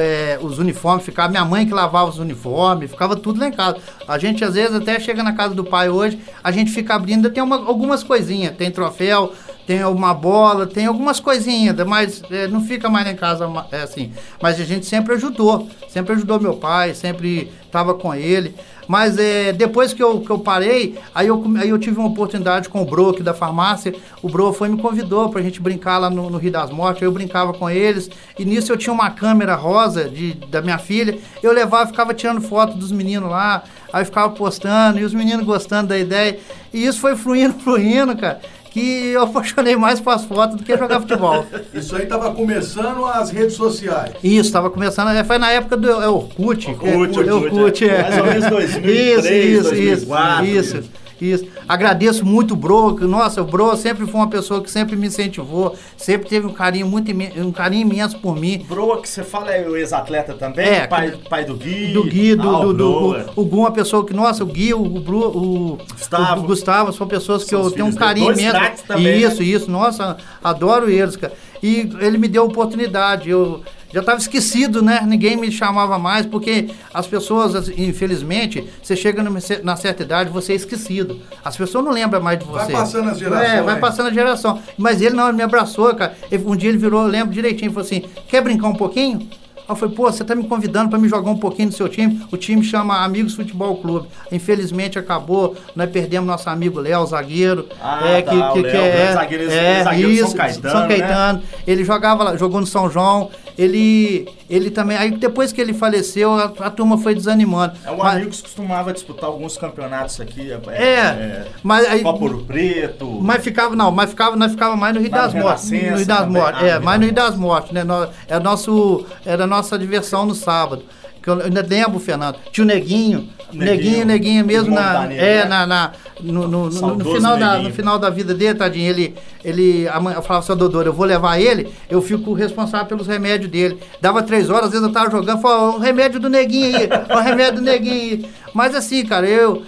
É, 0.00 0.38
os 0.42 0.58
uniformes 0.58 1.04
ficavam, 1.04 1.30
minha 1.30 1.44
mãe 1.44 1.64
que 1.64 1.72
lavava 1.72 2.10
os 2.10 2.18
uniformes, 2.18 2.90
ficava 2.90 3.14
tudo 3.14 3.38
lá 3.38 3.46
em 3.46 3.52
casa. 3.52 3.76
A 4.06 4.18
gente 4.18 4.44
às 4.44 4.54
vezes 4.54 4.74
até 4.74 4.98
chega 4.98 5.22
na 5.22 5.32
casa 5.32 5.54
do 5.54 5.62
pai 5.62 5.88
hoje, 5.88 6.18
a 6.42 6.50
gente 6.50 6.72
fica 6.72 6.94
abrindo, 6.94 7.30
tem 7.30 7.42
uma, 7.42 7.56
algumas 7.56 8.02
coisinhas, 8.02 8.56
tem 8.56 8.70
troféu, 8.70 9.32
tem 9.70 9.84
uma 9.84 10.12
bola, 10.12 10.66
tem 10.66 10.86
algumas 10.86 11.20
coisinhas, 11.20 11.76
mas 11.86 12.24
é, 12.28 12.48
não 12.48 12.60
fica 12.60 12.88
mais 12.88 13.06
em 13.06 13.14
casa 13.14 13.48
é 13.70 13.82
assim. 13.82 14.10
Mas 14.42 14.60
a 14.60 14.64
gente 14.64 14.84
sempre 14.84 15.14
ajudou, 15.14 15.68
sempre 15.88 16.12
ajudou 16.14 16.40
meu 16.40 16.54
pai, 16.54 16.92
sempre 16.92 17.52
estava 17.64 17.94
com 17.94 18.12
ele. 18.12 18.52
Mas 18.88 19.16
é, 19.16 19.52
depois 19.52 19.92
que 19.92 20.02
eu, 20.02 20.22
que 20.22 20.30
eu 20.30 20.40
parei, 20.40 20.98
aí 21.14 21.28
eu, 21.28 21.40
aí 21.56 21.68
eu 21.68 21.78
tive 21.78 22.00
uma 22.00 22.08
oportunidade 22.08 22.68
com 22.68 22.82
o 22.82 22.84
Bro 22.84 23.10
aqui 23.10 23.22
da 23.22 23.32
farmácia. 23.32 23.94
O 24.20 24.28
Bro 24.28 24.52
foi 24.52 24.68
me 24.68 24.76
convidou 24.76 25.28
para 25.28 25.40
a 25.40 25.44
gente 25.44 25.60
brincar 25.60 25.98
lá 25.98 26.10
no, 26.10 26.28
no, 26.28 26.38
Rio 26.38 26.50
das 26.50 26.70
Mortes. 26.70 27.00
Eu 27.00 27.12
brincava 27.12 27.52
com 27.52 27.70
eles. 27.70 28.10
E 28.36 28.44
nisso 28.44 28.72
eu 28.72 28.76
tinha 28.76 28.92
uma 28.92 29.10
câmera 29.10 29.54
rosa 29.54 30.10
de, 30.10 30.32
da 30.48 30.60
minha 30.60 30.78
filha. 30.78 31.16
Eu 31.40 31.52
levava 31.52 31.86
ficava 31.86 32.12
tirando 32.12 32.40
foto 32.40 32.76
dos 32.76 32.90
meninos 32.90 33.30
lá. 33.30 33.62
Aí 33.92 34.04
ficava 34.04 34.30
postando 34.30 34.98
e 34.98 35.04
os 35.04 35.14
meninos 35.14 35.46
gostando 35.46 35.90
da 35.90 35.98
ideia. 35.98 36.40
E 36.74 36.84
isso 36.84 36.98
foi 36.98 37.14
fluindo, 37.14 37.54
fluindo, 37.62 38.16
cara 38.16 38.40
que 38.70 39.08
eu 39.08 39.22
apaixonei 39.22 39.76
mais 39.76 40.00
por 40.00 40.10
as 40.10 40.24
fotos 40.24 40.56
do 40.56 40.62
que 40.62 40.76
jogar 40.76 41.00
futebol. 41.00 41.44
Isso 41.74 41.96
aí 41.96 42.04
estava 42.04 42.32
começando 42.32 43.04
as 43.04 43.30
redes 43.30 43.56
sociais. 43.56 44.12
Isso, 44.22 44.48
estava 44.48 44.70
começando, 44.70 45.08
é, 45.08 45.24
foi 45.24 45.38
na 45.38 45.50
época 45.50 45.76
do 45.76 45.90
é, 45.90 46.08
Orkut. 46.08 46.70
Orkut, 46.70 47.18
Orkut, 47.18 47.30
Orkut, 47.30 47.88
é. 47.88 48.02
Mais 48.02 48.18
ou 48.18 48.24
menos 48.24 48.46
2003, 48.46 49.24
isso, 49.24 49.74
isso, 49.74 50.06
2004. 50.06 50.46
Isso, 50.46 50.76
isso. 50.78 50.90
Isso. 51.20 51.46
Agradeço 51.68 52.24
muito 52.24 52.54
o 52.54 52.56
Bro, 52.56 52.96
que, 52.96 53.04
nossa, 53.04 53.42
o 53.42 53.44
Bro 53.44 53.76
sempre 53.76 54.06
foi 54.06 54.20
uma 54.20 54.28
pessoa 54.28 54.62
que 54.62 54.70
sempre 54.70 54.96
me 54.96 55.06
incentivou, 55.06 55.76
sempre 55.96 56.28
teve 56.28 56.46
um 56.46 56.52
carinho 56.52 56.86
muito 56.86 57.10
um 57.36 57.52
carinho 57.52 57.82
imenso 57.82 58.18
por 58.18 58.36
mim. 58.36 58.64
Bro, 58.68 59.02
que 59.02 59.08
você 59.08 59.22
fala 59.22 59.52
é 59.52 59.68
o 59.68 59.76
ex-atleta 59.76 60.34
também? 60.34 60.66
É, 60.66 60.86
pai, 60.86 61.14
pai 61.28 61.44
do 61.44 61.54
Gui. 61.54 61.92
Do 61.92 62.04
Gui, 62.04 62.34
do, 62.34 62.48
ah, 62.48 62.60
do, 62.60 62.72
do, 62.72 62.90
o, 62.90 63.42
o 63.42 63.44
Gu, 63.44 63.58
uma 63.58 63.70
pessoa 63.70 64.04
que, 64.04 64.12
nossa, 64.12 64.42
o 64.42 64.46
Gui, 64.46 64.72
o, 64.72 64.84
Bro, 64.84 65.28
o 65.28 65.78
Gustavo, 65.92 66.40
o, 66.40 66.46
Gustavo 66.46 66.92
são 66.92 67.06
pessoas 67.06 67.42
que 67.42 67.50
Seus 67.50 67.66
eu 67.66 67.72
tenho 67.72 67.86
um 67.86 67.92
carinho 67.92 68.32
imenso. 68.32 68.84
Também, 68.86 69.20
isso, 69.20 69.40
né? 69.40 69.44
isso, 69.46 69.70
nossa, 69.70 70.16
adoro 70.42 70.90
eles, 70.90 71.16
cara. 71.16 71.32
E 71.62 71.90
ele 72.00 72.16
me 72.16 72.26
deu 72.26 72.44
oportunidade. 72.44 73.28
Eu 73.28 73.62
já 73.92 74.00
estava 74.00 74.18
esquecido, 74.18 74.82
né? 74.82 75.00
Ninguém 75.06 75.36
me 75.36 75.50
chamava 75.50 75.98
mais, 75.98 76.26
porque 76.26 76.70
as 76.92 77.06
pessoas, 77.06 77.68
infelizmente, 77.76 78.64
você 78.82 78.96
chega 78.96 79.22
na 79.62 79.76
certa 79.76 80.02
idade, 80.02 80.30
você 80.30 80.52
é 80.52 80.56
esquecido. 80.56 81.20
As 81.44 81.56
pessoas 81.56 81.84
não 81.84 81.92
lembram 81.92 82.20
mais 82.20 82.38
de 82.38 82.44
você. 82.44 82.72
Vai 82.72 82.72
passando 82.72 83.10
as 83.10 83.18
gerações. 83.18 83.50
É, 83.50 83.62
vai 83.62 83.78
passando 83.78 84.06
a 84.08 84.12
geração. 84.12 84.62
Mas 84.78 85.00
ele 85.00 85.14
não, 85.14 85.28
ele 85.28 85.36
me 85.36 85.42
abraçou, 85.42 85.94
cara. 85.94 86.16
Um 86.44 86.56
dia 86.56 86.68
ele 86.68 86.78
virou, 86.78 87.02
eu 87.02 87.08
lembro 87.08 87.32
direitinho, 87.32 87.72
falou 87.72 87.86
assim: 87.86 88.04
quer 88.28 88.42
brincar 88.42 88.68
um 88.68 88.74
pouquinho? 88.74 89.28
Eu 89.72 89.76
falei, 89.76 89.94
pô, 89.94 90.04
você 90.10 90.24
tá 90.24 90.34
me 90.34 90.44
convidando 90.44 90.90
para 90.90 90.98
me 90.98 91.08
jogar 91.08 91.30
um 91.30 91.36
pouquinho 91.38 91.68
do 91.68 91.74
seu 91.74 91.88
time. 91.88 92.20
O 92.30 92.36
time 92.36 92.62
chama 92.62 93.04
Amigos 93.04 93.34
Futebol 93.34 93.76
Clube. 93.76 94.08
Infelizmente 94.30 94.98
acabou, 94.98 95.56
nós 95.74 95.90
perdemos 95.90 96.26
nosso 96.26 96.48
amigo 96.50 96.80
Léo, 96.80 97.06
zagueiro. 97.06 97.66
Ah, 97.82 98.00
é, 98.06 98.22
tá, 98.22 98.30
que, 98.32 98.36
que, 98.52 98.62
Léo, 98.62 98.72
que 98.72 98.76
é, 98.76 99.12
zagueiro, 99.12 99.50
é, 99.50 99.84
zagueiro 99.84 100.10
isso, 100.10 100.26
São 100.28 100.36
Caetano. 100.36 100.70
São 100.78 100.88
Caetano. 100.88 101.38
Né? 101.38 101.44
Ele 101.66 101.84
jogava 101.84 102.24
lá, 102.24 102.36
jogou 102.36 102.60
no 102.60 102.66
São 102.66 102.90
João. 102.90 103.30
ele, 103.58 104.26
ele 104.48 104.70
também. 104.70 104.96
Aí 104.96 105.10
depois 105.10 105.52
que 105.52 105.60
ele 105.60 105.74
faleceu, 105.74 106.32
a, 106.34 106.44
a 106.60 106.70
turma 106.70 106.96
foi 106.98 107.14
desanimando. 107.14 107.74
É 107.84 107.90
um 107.90 107.96
Mas- 107.98 108.14
amigo 108.16 108.30
que 108.30 108.42
costumava 108.42 108.92
disputar 108.92 109.26
alguns 109.26 109.56
campeonatos 109.58 110.20
aqui. 110.20 110.50
É, 110.68 111.46
mas 111.62 111.86
aí- 111.88 112.02
Copa 112.02 112.24
Ouro 112.24 112.44
Preto. 112.46 113.18
Mas 113.20 113.42
ficava, 113.42 113.76
não, 113.76 113.90
mas 113.90 114.10
ficava, 114.10 114.34
nós 114.36 114.52
ficava 114.52 114.76
mais 114.76 114.94
no 114.94 115.00
Rio 115.00 115.10
das 115.10 115.34
Mortes. 115.34 115.70
No 115.70 115.78
Rio 115.96 116.06
das. 116.06 116.28
Mortes, 116.28 116.62
Ah, 116.62 116.66
é, 116.66 116.78
mais 116.78 116.98
no 117.00 117.06
Rio 117.06 117.14
das 117.14 117.36
Mortes, 117.36 117.72
né? 117.72 117.84
Nó- 117.84 118.06
É 118.28 118.38
nosso, 118.38 119.04
era 119.26 119.44
a 119.44 119.46
nossa 119.60 119.78
diversão 119.78 120.24
no 120.26 120.34
sábado. 120.34 120.82
Que 121.22 121.28
eu 121.28 121.38
ainda 121.42 121.60
lembro, 121.68 122.00
Fernando. 122.00 122.36
Tinha 122.50 122.64
o 122.64 122.66
Neguinho. 122.66 123.28
Neguinho, 123.52 124.06
Neguinho, 124.06 124.06
Neguinho 124.06 124.46
mesmo 124.46 124.74
na, 124.74 125.04
é, 125.12 125.42
né? 125.42 125.44
na, 125.44 125.66
na- 125.66 125.92
no, 126.20 126.48
no- 126.48 126.70
no- 126.70 126.94
no 126.96 127.04
final 127.14 127.36
da, 127.36 127.58
no 127.58 127.70
final 127.72 127.98
da 127.98 128.08
vida 128.08 128.32
dele, 128.32 128.54
tadinho, 128.58 128.88
ele, 128.88 129.14
ele 129.44 129.88
a 129.88 130.00
mãe- 130.00 130.14
eu 130.14 130.22
falava, 130.22 130.46
seu 130.46 130.54
doutor, 130.56 130.86
eu 130.86 130.92
vou 130.94 131.04
levar 131.04 131.38
ele, 131.40 131.68
eu 131.90 132.00
fico 132.00 132.32
responsável 132.32 132.86
pelos 132.86 133.06
remédios 133.06 133.50
dele. 133.50 133.78
Dava 134.00 134.22
três 134.22 134.48
horas, 134.48 134.66
às 134.66 134.70
vezes 134.70 134.86
eu 134.86 134.92
tava 134.92 135.10
jogando, 135.10 135.42
falava, 135.42 135.76
o 135.76 135.78
remédio 135.78 136.18
do 136.20 136.30
Neguinho 136.30 136.76
aí, 136.78 136.88
o 137.14 137.20
remédio 137.20 137.56
do 137.56 137.62
Neguinho 137.62 137.94
aí. 138.24 138.26
Mas 138.54 138.74
assim, 138.74 139.04
cara, 139.04 139.26
eu, 139.28 139.62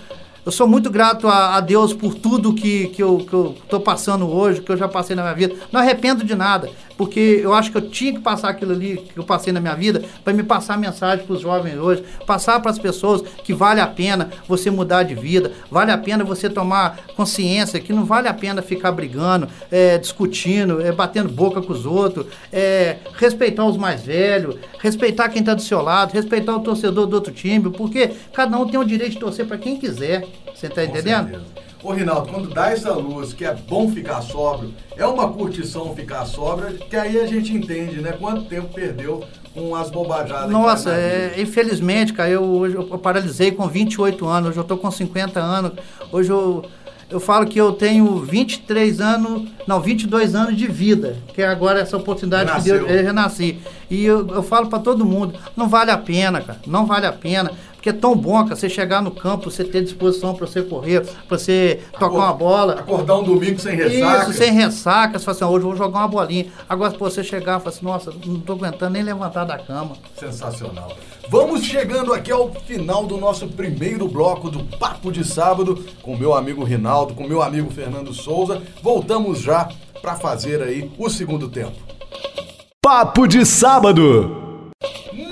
eu 0.47 0.53
sou 0.53 0.67
muito 0.69 0.89
grato 0.91 1.27
a, 1.29 1.57
a 1.57 1.61
Deus 1.61 1.93
por 1.93 2.15
tudo 2.15 2.55
que, 2.55 2.87
que, 2.89 3.03
eu, 3.03 3.19
que 3.19 3.33
eu 3.35 3.57
tô 3.69 3.79
passando 3.81 4.27
hoje, 4.31 4.61
que 4.63 4.71
eu 4.71 4.77
já 4.77 4.89
passei 4.89 5.15
na 5.17 5.23
minha 5.23 5.35
vida. 5.35 5.55
Não 5.73 5.81
arrependo 5.81 6.25
de 6.25 6.35
nada, 6.37 6.71
porque 7.03 7.41
eu 7.43 7.53
acho 7.53 7.73
que 7.73 7.77
eu 7.77 7.91
tinha 7.91 8.13
que 8.13 8.21
passar 8.21 8.51
aquilo 8.51 8.71
ali 8.71 8.97
que 8.97 9.19
eu 9.19 9.25
passei 9.25 9.53
na 9.53 9.59
minha 9.59 9.75
vida 9.75 10.05
para 10.23 10.33
me 10.33 10.45
passar 10.45 10.79
mensagem 10.79 11.27
para 11.27 11.35
os 11.35 11.41
jovens 11.41 11.77
hoje, 11.77 12.05
passar 12.25 12.61
para 12.61 12.71
as 12.71 12.79
pessoas 12.79 13.23
que 13.43 13.53
vale 13.53 13.81
a 13.81 13.89
pena 13.89 14.31
você 14.47 14.71
mudar 14.71 15.03
de 15.03 15.13
vida, 15.13 15.51
vale 15.69 15.91
a 15.91 15.99
pena 15.99 16.23
você 16.23 16.49
tomar 16.49 17.01
consciência 17.17 17.81
que 17.81 17.93
não 17.93 18.05
vale 18.05 18.29
a 18.29 18.33
pena 18.33 18.63
ficar 18.63 18.93
brigando, 18.93 19.49
é, 19.69 19.99
discutindo, 19.99 20.81
é, 20.81 20.93
batendo 20.93 21.29
boca 21.29 21.61
com 21.61 21.73
os 21.73 21.85
outros, 21.85 22.25
é, 22.53 22.99
respeitar 23.17 23.65
os 23.65 23.77
mais 23.77 24.05
velhos, 24.05 24.55
respeitar 24.79 25.29
quem 25.29 25.41
está 25.41 25.55
do 25.55 25.63
seu 25.63 25.83
lado, 25.83 26.13
respeitar 26.13 26.55
o 26.55 26.61
torcedor 26.61 27.09
do 27.09 27.15
outro 27.15 27.33
time, 27.33 27.69
porque 27.69 28.13
cada 28.33 28.57
um 28.57 28.65
tem 28.65 28.79
o 28.79 28.85
direito 28.85 29.15
de 29.15 29.19
torcer 29.19 29.45
para 29.45 29.59
quem 29.59 29.77
quiser. 29.77 30.25
Você 30.55 30.69
está 30.69 30.85
entendendo? 30.85 31.31
certeza. 31.31 31.63
Ô, 31.83 31.91
Rinaldo, 31.91 32.29
quando 32.29 32.49
dá 32.49 32.71
essa 32.71 32.93
luz 32.93 33.33
que 33.33 33.45
é 33.45 33.53
bom 33.55 33.91
ficar 33.91 34.23
sóbrio, 34.23 34.73
é 34.97 35.05
uma 35.05 35.33
curtição 35.33 35.95
ficar 35.97 36.25
sóbrio, 36.27 36.79
que 36.79 36.95
aí 36.95 37.19
a 37.19 37.27
gente 37.27 37.53
entende, 37.53 38.01
né? 38.01 38.13
Quanto 38.13 38.45
tempo 38.45 38.73
perdeu 38.73 39.25
com 39.53 39.75
as 39.75 39.91
bobajadas. 39.91 40.47
que 40.47 40.53
Nossa, 40.53 40.91
é, 40.93 41.35
infelizmente, 41.39 42.13
cara, 42.13 42.31
eu, 42.31 42.43
hoje 42.43 42.77
eu 42.77 42.99
paralisei 42.99 43.51
com 43.51 43.67
28 43.67 44.27
anos, 44.27 44.51
hoje 44.51 44.59
eu 44.59 44.65
tô 44.65 44.77
com 44.77 44.91
50 44.91 45.41
anos. 45.41 45.73
Hoje 46.13 46.31
eu, 46.31 46.65
eu 47.11 47.19
falo 47.19 47.47
que 47.47 47.61
eu 47.61 47.73
tenho 47.73 48.21
23 48.21 49.01
anos, 49.01 49.49
não, 49.67 49.81
22 49.81 50.35
anos 50.35 50.57
de 50.57 50.67
vida, 50.69 51.17
que 51.35 51.43
é 51.43 51.47
agora 51.47 51.81
essa 51.81 51.97
oportunidade 51.97 52.45
que 52.45 52.71
Renasceu. 52.71 52.87
Deus, 52.87 52.91
eu 52.91 53.05
renasci. 53.05 53.59
E 53.91 54.05
eu, 54.05 54.27
eu 54.29 54.43
falo 54.43 54.69
pra 54.69 54.79
todo 54.79 55.05
mundo, 55.05 55.35
não 55.57 55.69
vale 55.69 55.91
a 55.91 55.99
pena, 55.99 56.41
cara, 56.41 56.61
não 56.67 56.87
vale 56.87 57.07
a 57.07 57.13
pena. 57.13 57.51
Porque 57.83 57.89
é 57.91 57.93
tão 57.93 58.15
bom, 58.15 58.41
cara, 58.45 58.55
você 58.55 58.69
chegar 58.69 59.03
no 59.03 59.11
campo, 59.11 59.51
você 59.51 59.65
ter 59.65 59.83
disposição 59.83 60.35
pra 60.37 60.47
você 60.47 60.63
correr, 60.63 61.01
pra 61.27 61.37
você 61.37 61.81
tocar 61.95 62.07
Acor- 62.07 62.19
uma 62.21 62.33
bola. 62.33 62.73
Acordar 62.75 63.17
um 63.19 63.25
domingo 63.25 63.59
sem 63.59 63.75
ressaca. 63.75 64.31
Isso, 64.31 64.39
sem 64.39 64.53
ressaca, 64.53 65.19
você 65.19 65.25
fala 65.25 65.35
assim, 65.35 65.45
"Ah, 65.45 65.49
hoje 65.49 65.65
eu 65.65 65.69
vou 65.71 65.77
jogar 65.77 65.99
uma 65.99 66.07
bolinha. 66.07 66.47
Agora, 66.69 66.93
pô, 66.93 67.11
você 67.11 67.25
chegar 67.25 67.59
e 67.59 67.61
falar 67.61 67.75
assim, 67.75 67.85
nossa, 67.85 68.13
não 68.25 68.39
tô 68.39 68.53
aguentando 68.53 68.93
nem 68.93 69.03
levantar 69.03 69.43
da 69.45 69.59
cama. 69.59 69.97
Sensacional. 70.17 70.93
Vamos 71.29 71.65
chegando 71.65 72.13
aqui 72.15 72.31
ao 72.31 72.53
final 72.53 73.05
do 73.05 73.17
nosso 73.17 73.49
primeiro 73.49 74.07
bloco 74.07 74.49
do 74.49 74.63
Papo 74.79 75.11
de 75.11 75.25
Sábado 75.25 75.85
com 76.03 76.17
meu 76.17 76.35
amigo 76.37 76.63
Rinaldo, 76.63 77.15
com 77.15 77.27
meu 77.27 77.43
amigo 77.43 77.69
Fernando 77.73 78.15
Souza. 78.15 78.63
Voltamos 78.81 79.41
já 79.41 79.69
para 80.01 80.15
fazer 80.15 80.63
aí 80.63 80.89
o 80.97 81.11
segundo 81.11 81.49
tempo. 81.49 81.73
Papo 82.81 83.27
de 83.27 83.45
sábado. 83.45 84.41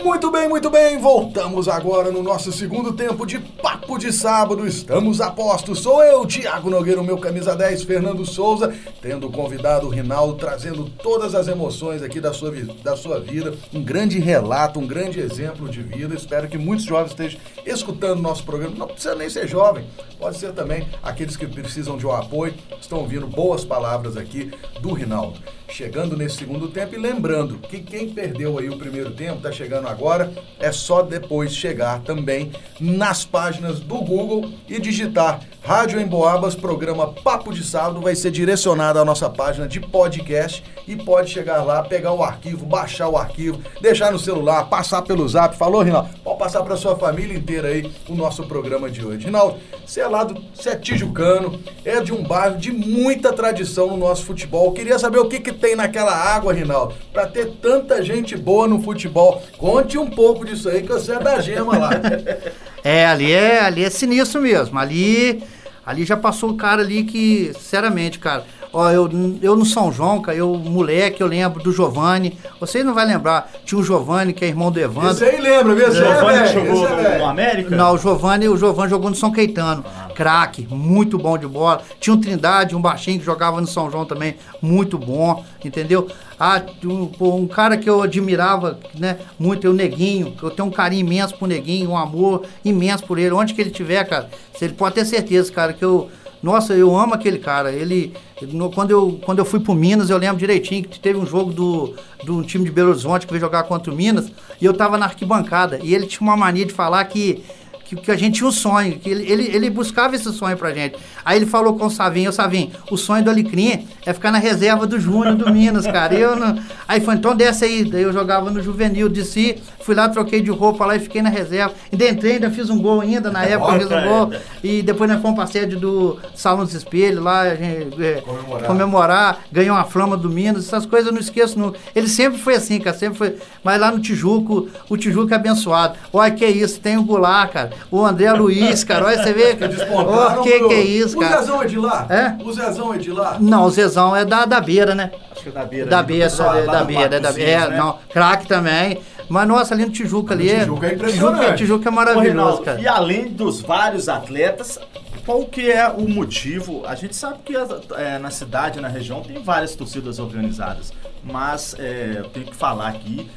Muito 0.05 0.31
bem, 0.31 0.49
muito 0.49 0.71
bem. 0.71 0.99
Voltamos 0.99 1.69
agora 1.69 2.11
no 2.11 2.23
nosso 2.23 2.51
segundo 2.51 2.93
tempo 2.93 3.27
de 3.27 3.39
Papo 3.39 3.99
de 3.99 4.11
Sábado. 4.11 4.67
Estamos 4.67 5.21
a 5.21 5.31
postos. 5.31 5.81
Sou 5.81 6.03
eu, 6.03 6.25
Thiago 6.27 6.71
Nogueira, 6.71 7.01
o 7.01 7.05
meu 7.05 7.19
camisa 7.19 7.55
10, 7.55 7.83
Fernando 7.83 8.25
Souza, 8.25 8.73
tendo 9.03 9.31
convidado 9.31 9.87
o 9.87 9.91
Rinaldo, 9.91 10.37
trazendo 10.37 10.85
todas 11.03 11.35
as 11.35 11.49
emoções 11.49 12.03
aqui 12.03 12.19
da 12.19 12.33
sua, 12.33 12.51
da 12.83 12.97
sua 12.97 13.21
vida. 13.21 13.55
Um 13.75 13.83
grande 13.83 14.19
relato, 14.19 14.81
um 14.81 14.87
grande 14.87 15.21
exemplo 15.21 15.69
de 15.69 15.83
vida. 15.83 16.15
Espero 16.15 16.49
que 16.49 16.57
muitos 16.57 16.87
jovens 16.87 17.11
estejam 17.11 17.39
escutando 17.65 18.21
nosso 18.21 18.45
programa. 18.45 18.75
Não 18.77 18.87
precisa 18.87 19.15
nem 19.15 19.29
ser 19.29 19.49
jovem, 19.49 19.85
pode 20.19 20.37
ser 20.37 20.53
também 20.53 20.87
aqueles 21.03 21.37
que 21.37 21.47
precisam 21.47 21.97
de 21.97 22.07
um 22.07 22.13
apoio. 22.13 22.55
Estão 22.81 22.99
ouvindo 22.99 23.27
boas 23.27 23.65
palavras 23.65 24.17
aqui 24.17 24.51
do 24.81 24.93
Rinaldo. 24.93 25.39
Chegando 25.69 26.17
nesse 26.17 26.37
segundo 26.37 26.69
tempo 26.69 26.95
e 26.95 26.99
lembrando 26.99 27.59
que 27.59 27.79
quem 27.79 28.11
perdeu 28.11 28.59
aí 28.59 28.69
o 28.69 28.77
primeiro 28.77 29.13
tempo, 29.13 29.37
está 29.37 29.53
chegando 29.53 29.87
agora, 29.87 30.33
é 30.59 30.73
só 30.73 31.01
depois 31.01 31.55
chegar 31.55 32.01
também 32.01 32.51
nas 32.81 33.25
páginas 33.25 33.79
do 33.79 33.99
Google 33.99 34.51
e 34.69 34.81
digitar 34.81 35.41
Rádio 35.63 36.01
Emboabas, 36.01 36.55
programa 36.55 37.13
Papo 37.13 37.53
de 37.53 37.63
Sábado, 37.63 38.01
vai 38.01 38.17
ser 38.17 38.31
direcionado 38.31 38.99
à 38.99 39.05
nossa 39.05 39.29
página 39.29 39.69
de 39.69 39.79
podcast 39.79 40.65
e 40.89 40.97
pode 40.97 41.31
chegar 41.31 41.63
lá, 41.63 41.83
pegar 41.83 42.13
o 42.13 42.23
arquivo, 42.23 42.65
baixar 42.65 43.09
o 43.09 43.17
arquivo, 43.17 43.61
deixar 43.81 44.11
no 44.11 44.19
celular, 44.19 44.65
passar 44.65 45.03
pelo 45.03 45.29
zap. 45.29 45.55
Falou, 45.57 45.83
Rinaldo? 45.83 46.09
Pode 46.25 46.39
passar 46.39 46.63
para 46.63 46.77
sua 46.77 46.97
família 46.97 47.37
inteira 47.37 47.50
aí 47.59 47.91
o 48.09 48.15
nosso 48.15 48.45
programa 48.45 48.91
de 48.91 49.05
hoje. 49.05 49.27
Rinaldo, 49.27 49.59
você 49.85 50.01
é 50.01 50.07
lá 50.07 50.25
do 50.25 50.41
você 50.55 50.71
é 50.71 50.77
tijucano, 50.77 51.61
é 51.85 52.01
de 52.01 52.13
um 52.13 52.23
bairro 52.23 52.59
de 52.59 52.71
muita 52.71 53.33
tradição 53.33 53.89
no 53.89 53.97
nosso 53.97 54.25
futebol. 54.25 54.73
Queria 54.73 54.99
saber 54.99 55.19
o 55.19 55.29
que, 55.29 55.41
que 55.41 55.53
tem 55.53 55.75
naquela 55.75 56.15
água, 56.15 56.53
Rinaldo, 56.53 56.95
para 57.13 57.27
ter 57.27 57.51
tanta 57.61 58.03
gente 58.03 58.37
boa 58.37 58.69
no 58.69 58.83
futebol. 58.83 59.43
Conte 59.59 59.99
um 59.99 60.09
pouco 60.09 60.45
disso 60.45 60.69
aí, 60.69 60.83
que 60.83 60.93
você 60.93 61.13
é 61.13 61.19
da 61.19 61.41
gema 61.41 61.77
lá. 61.77 61.91
É, 62.83 63.05
ali 63.05 63.31
é, 63.31 63.61
ali 63.61 63.85
é 63.85 63.91
sinistro 63.91 64.41
mesmo. 64.41 64.79
Ali, 64.79 65.43
ali 65.85 66.03
já 66.05 66.17
passou 66.17 66.49
um 66.49 66.57
cara 66.57 66.81
ali 66.81 67.05
que, 67.05 67.53
sinceramente, 67.55 68.19
cara, 68.19 68.47
ó, 68.73 68.91
eu, 68.91 69.11
eu 69.43 69.57
no 69.57 69.65
São 69.65 69.93
João, 69.93 70.21
cara, 70.21 70.37
eu, 70.37 70.55
moleque, 70.55 71.21
eu 71.21 71.27
lembro 71.27 71.63
do 71.63 71.73
Giovanni. 71.73 72.39
Vocês 72.59 72.85
não 72.85 72.95
vai 72.95 73.07
lembrar, 73.07 73.51
tinha 73.65 73.81
o 73.81 73.85
Giovanni, 73.85 74.33
que 74.33 74.45
é 74.45 74.49
irmão 74.49 74.71
do 74.71 74.79
Evandro. 74.79 75.11
Esse 75.11 75.25
aí 75.25 75.41
lembra, 75.41 75.73
aí 75.73 75.83
é 75.83 75.91
Giovanni 75.91 76.39
velho, 76.39 76.67
jogou 76.67 76.89
é 76.89 77.13
no, 77.13 77.19
no 77.19 77.25
América? 77.27 77.77
Não, 77.77 77.95
o 77.95 77.99
Giovanni, 77.99 78.49
o 78.49 78.57
Giovanni 78.57 78.91
jogou 78.91 79.11
no 79.11 79.17
São 79.17 79.31
Caetano. 79.31 79.85
Craque, 80.15 80.67
muito 80.71 81.17
bom 81.17 81.39
de 81.39 81.47
bola. 81.47 81.83
Tinha 81.99 82.15
um 82.15 82.21
Trindade, 82.21 82.77
um 82.77 82.81
baixinho 82.81 83.19
que 83.19 83.25
jogava 83.25 83.61
no 83.61 83.67
São 83.67 83.91
João 83.91 84.05
também, 84.05 84.37
muito 84.61 84.99
bom, 84.99 85.45
entendeu? 85.65 86.09
Ah, 86.39 86.63
um, 86.85 87.11
um 87.21 87.47
cara 87.47 87.77
que 87.77 87.89
eu 87.89 88.03
admirava, 88.03 88.79
né, 88.99 89.19
muito, 89.39 89.67
é 89.67 89.71
o 89.71 89.73
Neguinho. 89.73 90.33
que 90.33 90.43
Eu 90.43 90.51
tenho 90.51 90.69
um 90.69 90.71
carinho 90.71 91.01
imenso 91.07 91.37
pro 91.37 91.47
Neguinho, 91.47 91.91
um 91.91 91.97
amor 91.97 92.43
imenso 92.65 93.05
por 93.05 93.19
ele. 93.19 93.35
Onde 93.35 93.53
que 93.53 93.61
ele 93.61 93.71
tiver, 93.71 94.05
cara, 94.05 94.29
você 94.53 94.69
pode 94.69 94.95
ter 94.95 95.05
certeza, 95.05 95.53
cara, 95.53 95.73
que 95.73 95.85
eu 95.85 96.11
nossa, 96.43 96.73
eu 96.75 96.97
amo 96.97 97.15
aquele 97.15 97.39
cara. 97.39 97.71
Ele, 97.73 98.13
no- 98.43 98.71
quando, 98.71 98.91
eu, 98.91 99.21
quando 99.25 99.39
eu 99.41 99.45
fui 99.45 99.61
pro 99.61 99.75
Minas, 99.75 100.09
eu 100.11 100.17
lembro 100.17 100.39
direitinho 100.39 100.83
que 100.85 100.99
teve 100.99 101.19
um 101.19 101.27
jogo 101.27 101.53
do, 101.53 101.95
do 102.25 102.43
time 102.43 102.65
de 102.65 102.71
Belo 102.71 102.91
Horizonte 102.91 103.27
que 103.27 103.33
veio 103.33 103.41
jogar 103.41 103.65
contra 103.65 103.93
o 103.93 103.97
Minas 103.97 104.31
e 104.61 104.65
eu 104.65 104.73
tava 104.73 104.97
na 104.97 105.07
arquibancada. 105.07 105.79
E 105.83 105.95
ele 105.95 106.07
tinha 106.07 106.23
uma 106.23 106.37
mania 106.37 106.65
de 106.65 106.73
falar 106.73 107.05
que, 107.05 107.43
que, 107.91 107.97
que 107.97 108.11
a 108.11 108.17
gente 108.17 108.37
tinha 108.37 108.49
um 108.49 108.53
sonho, 108.53 108.99
que 108.99 109.11
ele, 109.11 109.31
ele, 109.31 109.43
ele 109.53 109.71
buscava 109.71 110.15
esse 110.15 110.33
sonho 110.33 110.57
pra 110.57 110.73
gente. 110.73 110.97
Aí 111.25 111.37
ele 111.37 111.47
falou 111.47 111.77
com 111.77 111.87
o 111.87 111.91
Savinho, 111.91 112.31
ô 112.31 112.33
Savinho, 112.33 112.71
o 112.89 112.97
sonho 112.97 113.25
do 113.25 113.31
Alecrim 113.31 113.85
é 114.07 114.15
ficar 114.15 114.31
na 114.31 114.39
reserva 114.39 114.87
do 114.87 114.99
Júnior 114.99 115.35
do 115.35 115.51
Minas, 115.53 115.87
cara. 115.87 116.15
Eu 116.15 116.37
não... 116.37 116.57
Aí 116.87 117.01
foi, 117.01 117.15
então 117.15 117.35
desce 117.35 117.65
aí. 117.65 117.85
Daí 117.85 118.03
eu 118.03 118.13
jogava 118.13 118.49
no 118.51 118.63
juvenil, 118.63 119.09
desci, 119.09 119.57
fui 119.81 119.95
lá, 119.95 120.09
troquei 120.09 120.41
de 120.41 120.51
roupa 120.51 120.87
lá 120.87 120.95
e 120.95 121.01
fiquei 121.01 121.21
na 121.21 121.31
reserva. 121.31 121.75
Ainda 121.93 122.09
entrei, 122.09 122.35
ainda 122.35 122.51
fiz 122.51 122.71
um 122.71 122.81
gol 122.81 123.01
ainda, 123.01 123.29
na 123.29 123.45
época 123.45 123.73
eu 123.73 123.81
fiz 123.81 123.91
um 123.91 124.03
gol. 124.09 124.33
E 124.63 124.83
depois 124.83 125.11
nós 125.11 125.21
fomos 125.21 125.37
pra 125.37 125.47
sede 125.47 125.75
do 125.75 126.17
Salão 126.35 126.65
dos 126.65 126.75
Espelhos 126.75 127.23
lá, 127.23 127.41
a 127.41 127.55
gente, 127.57 128.03
é, 128.03 128.21
Comemorar. 128.21 128.67
comemorar, 128.67 129.39
ganhou 129.51 129.75
uma 129.75 129.85
flama 129.85 130.17
do 130.17 130.31
Minas, 130.31 130.67
essas 130.67 130.87
coisas 130.87 131.09
eu 131.09 131.13
não 131.13 131.21
esqueço. 131.21 131.59
Não. 131.59 131.75
Ele 131.95 132.09
sempre 132.09 132.39
foi 132.39 132.55
assim, 132.55 132.79
cara, 132.79 132.97
sempre 132.97 133.19
foi. 133.19 133.37
Mas 133.65 133.81
lá 133.81 133.91
no 133.91 133.99
Tijuco, 133.99 134.69
o 134.89 134.97
Tijuco 134.97 135.33
é 135.33 135.37
abençoado. 135.37 135.99
Olha 136.13 136.31
que 136.31 136.47
isso, 136.47 136.81
tem 136.81 136.97
o 136.97 137.03
Goulart, 137.03 137.53
cara, 137.53 137.71
o 137.91 138.05
André 138.05 138.33
Luiz, 138.33 138.83
cara, 138.85 139.07
olha, 139.07 139.23
você 139.23 139.33
vê, 139.33 139.57
Ó, 139.93 140.43
que 140.43 140.59
pro- 140.59 140.69
que 140.69 140.75
é 140.75 140.81
isso, 140.81 141.17
O 141.17 141.21
cara. 141.21 141.41
Zezão 141.41 141.63
é 141.63 141.67
de 141.67 141.79
lá? 141.79 142.07
É? 142.09 142.45
O 142.45 142.53
Zezão 142.53 142.95
é 142.95 142.99
de 142.99 143.11
lá? 143.11 143.37
Não, 143.41 143.65
o 143.65 143.71
Zezão 143.71 144.17
é 144.17 144.25
da, 144.25 144.45
da 144.45 144.61
beira, 144.61 144.95
né? 144.95 145.11
Acho 145.33 145.43
que 145.43 145.49
é 145.49 145.53
da 145.53 145.65
beira. 145.65 145.87
Da 145.87 146.03
do 146.03 146.07
beira, 146.07 146.29
da, 146.29 146.45
lá 146.45 146.73
da 146.73 146.85
beira, 146.85 147.17
é 147.17 147.21
da 147.21 147.33
beira. 147.33 147.51
É, 147.51 147.69
né? 147.69 147.77
não, 147.77 147.99
craque 148.13 148.47
também. 148.47 149.01
Mas 149.29 149.47
nossa, 149.47 149.75
ali 149.75 149.85
no 149.87 149.93
Tijuca 149.93 150.35
ali. 150.35 150.49
Tijuca 150.49 150.87
é 150.89 150.95
impressionante. 150.95 151.39
Tijuca, 151.39 151.57
Tijuca 151.57 151.89
é 151.89 151.93
Ô, 151.93 151.95
maravilhoso, 151.95 152.27
Reinaldo, 152.29 152.63
cara. 152.63 152.81
E 152.81 152.89
além 152.89 153.29
dos 153.29 153.61
vários 153.61 154.09
atletas, 154.09 154.79
qual 155.25 155.45
que 155.45 155.71
é 155.71 155.89
o 155.89 156.09
motivo? 156.09 156.83
A 156.85 156.97
gente 156.97 157.15
sabe 157.15 157.39
que 157.45 157.55
é, 157.97 158.19
na 158.19 158.31
cidade, 158.31 158.81
na 158.81 158.89
região, 158.89 159.23
tem 159.23 159.41
várias 159.43 159.77
torcidas 159.77 160.19
organizadas. 160.19 160.93
Mas 161.23 161.77
é, 161.79 162.15
eu 162.19 162.25
tenho 162.31 162.47
que 162.47 162.57
falar 162.57 162.89
aqui, 162.89 163.31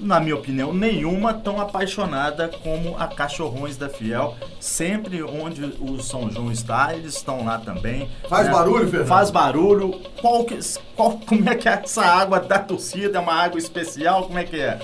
na 0.00 0.18
minha 0.18 0.34
opinião, 0.34 0.72
nenhuma 0.72 1.34
tão 1.34 1.60
apaixonada 1.60 2.48
como 2.62 2.96
a 2.98 3.06
Cachorrões 3.06 3.76
da 3.76 3.88
Fiel. 3.88 4.34
Sempre 4.58 5.22
onde 5.22 5.64
o 5.80 6.02
São 6.02 6.30
João 6.30 6.50
está, 6.50 6.94
eles 6.94 7.16
estão 7.16 7.44
lá 7.44 7.58
também. 7.58 8.10
Faz 8.28 8.46
né? 8.46 8.52
barulho, 8.52 8.88
Fernando? 8.88 9.08
Faz 9.08 9.30
barulho. 9.30 10.00
Qual 10.20 10.44
que, 10.44 10.58
qual, 10.96 11.18
como 11.18 11.48
é 11.48 11.54
que 11.54 11.68
é 11.68 11.72
essa 11.84 12.04
água 12.04 12.40
da 12.40 12.58
torcida? 12.58 13.18
É 13.18 13.20
uma 13.20 13.34
água 13.34 13.58
especial? 13.58 14.24
Como 14.24 14.38
é 14.38 14.44
que 14.44 14.58
é? 14.58 14.80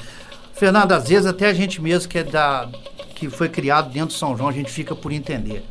Fernando, 0.53 0.93
às 0.93 1.09
vezes 1.09 1.27
até 1.27 1.49
a 1.49 1.55
gente 1.55 1.81
mesmo 1.81 2.09
que 2.09 2.19
é 2.19 2.25
da 2.25 2.69
que 3.15 3.31
foi 3.31 3.49
criado 3.49 3.89
dentro 3.91 4.09
do 4.09 4.13
São 4.13 4.37
João, 4.37 4.51
a 4.51 4.53
gente 4.53 4.71
fica 4.71 4.95
por 4.95 5.11
entender. 5.11 5.65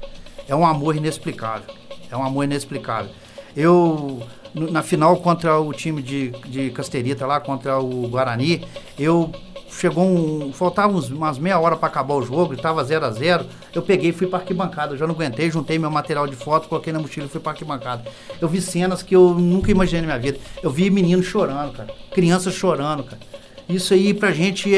É 0.48 0.56
um 0.56 0.66
amor 0.66 0.96
inexplicável. 0.96 1.74
É 2.10 2.18
um 2.18 2.24
amor 2.24 2.44
inexplicável. 2.44 3.12
Eu 3.56 4.22
na 4.56 4.82
final 4.82 5.18
contra 5.18 5.60
o 5.60 5.74
time 5.74 6.02
de, 6.02 6.30
de 6.48 6.70
Casterita 6.70 7.26
lá 7.28 7.40
contra 7.40 7.78
o 7.80 8.08
Guarani, 8.08 8.66
eu 8.98 9.32
chegou 9.70 10.06
um, 10.06 10.54
faltava 10.54 10.94
uns, 10.94 11.10
umas 11.10 11.38
meia 11.38 11.60
hora 11.60 11.76
para 11.76 11.88
acabar 11.88 12.16
o 12.16 12.22
jogo, 12.22 12.54
e 12.54 12.58
tava 12.58 12.84
0 12.84 13.06
a 13.06 13.12
0 13.12 13.46
Eu 13.74 13.82
peguei 13.82 14.10
e 14.10 14.14
fui 14.14 14.28
para 14.28 14.40
arquibancada. 14.40 14.96
Já 14.96 15.06
não 15.06 15.14
aguentei, 15.14 15.52
juntei 15.52 15.78
meu 15.78 15.92
material 15.92 16.26
de 16.26 16.36
foto, 16.36 16.70
coloquei 16.70 16.94
na 16.94 17.00
mochila 17.00 17.26
e 17.26 17.30
fui 17.30 17.42
para 17.42 17.52
arquibancada. 17.52 18.06
Eu 18.40 18.48
vi 18.48 18.62
cenas 18.62 19.04
que 19.04 19.16
eu 19.16 19.34
nunca 19.34 19.72
imaginei 19.72 20.02
na 20.02 20.08
minha 20.08 20.20
vida. 20.20 20.40
Eu 20.64 20.72
vi 20.72 20.90
meninos 20.90 21.26
chorando, 21.26 21.74
cara. 21.74 21.94
Crianças 22.12 22.54
chorando, 22.54 23.04
cara. 23.04 23.20
Isso 23.68 23.94
aí 23.94 24.14
pra 24.14 24.32
gente 24.32 24.74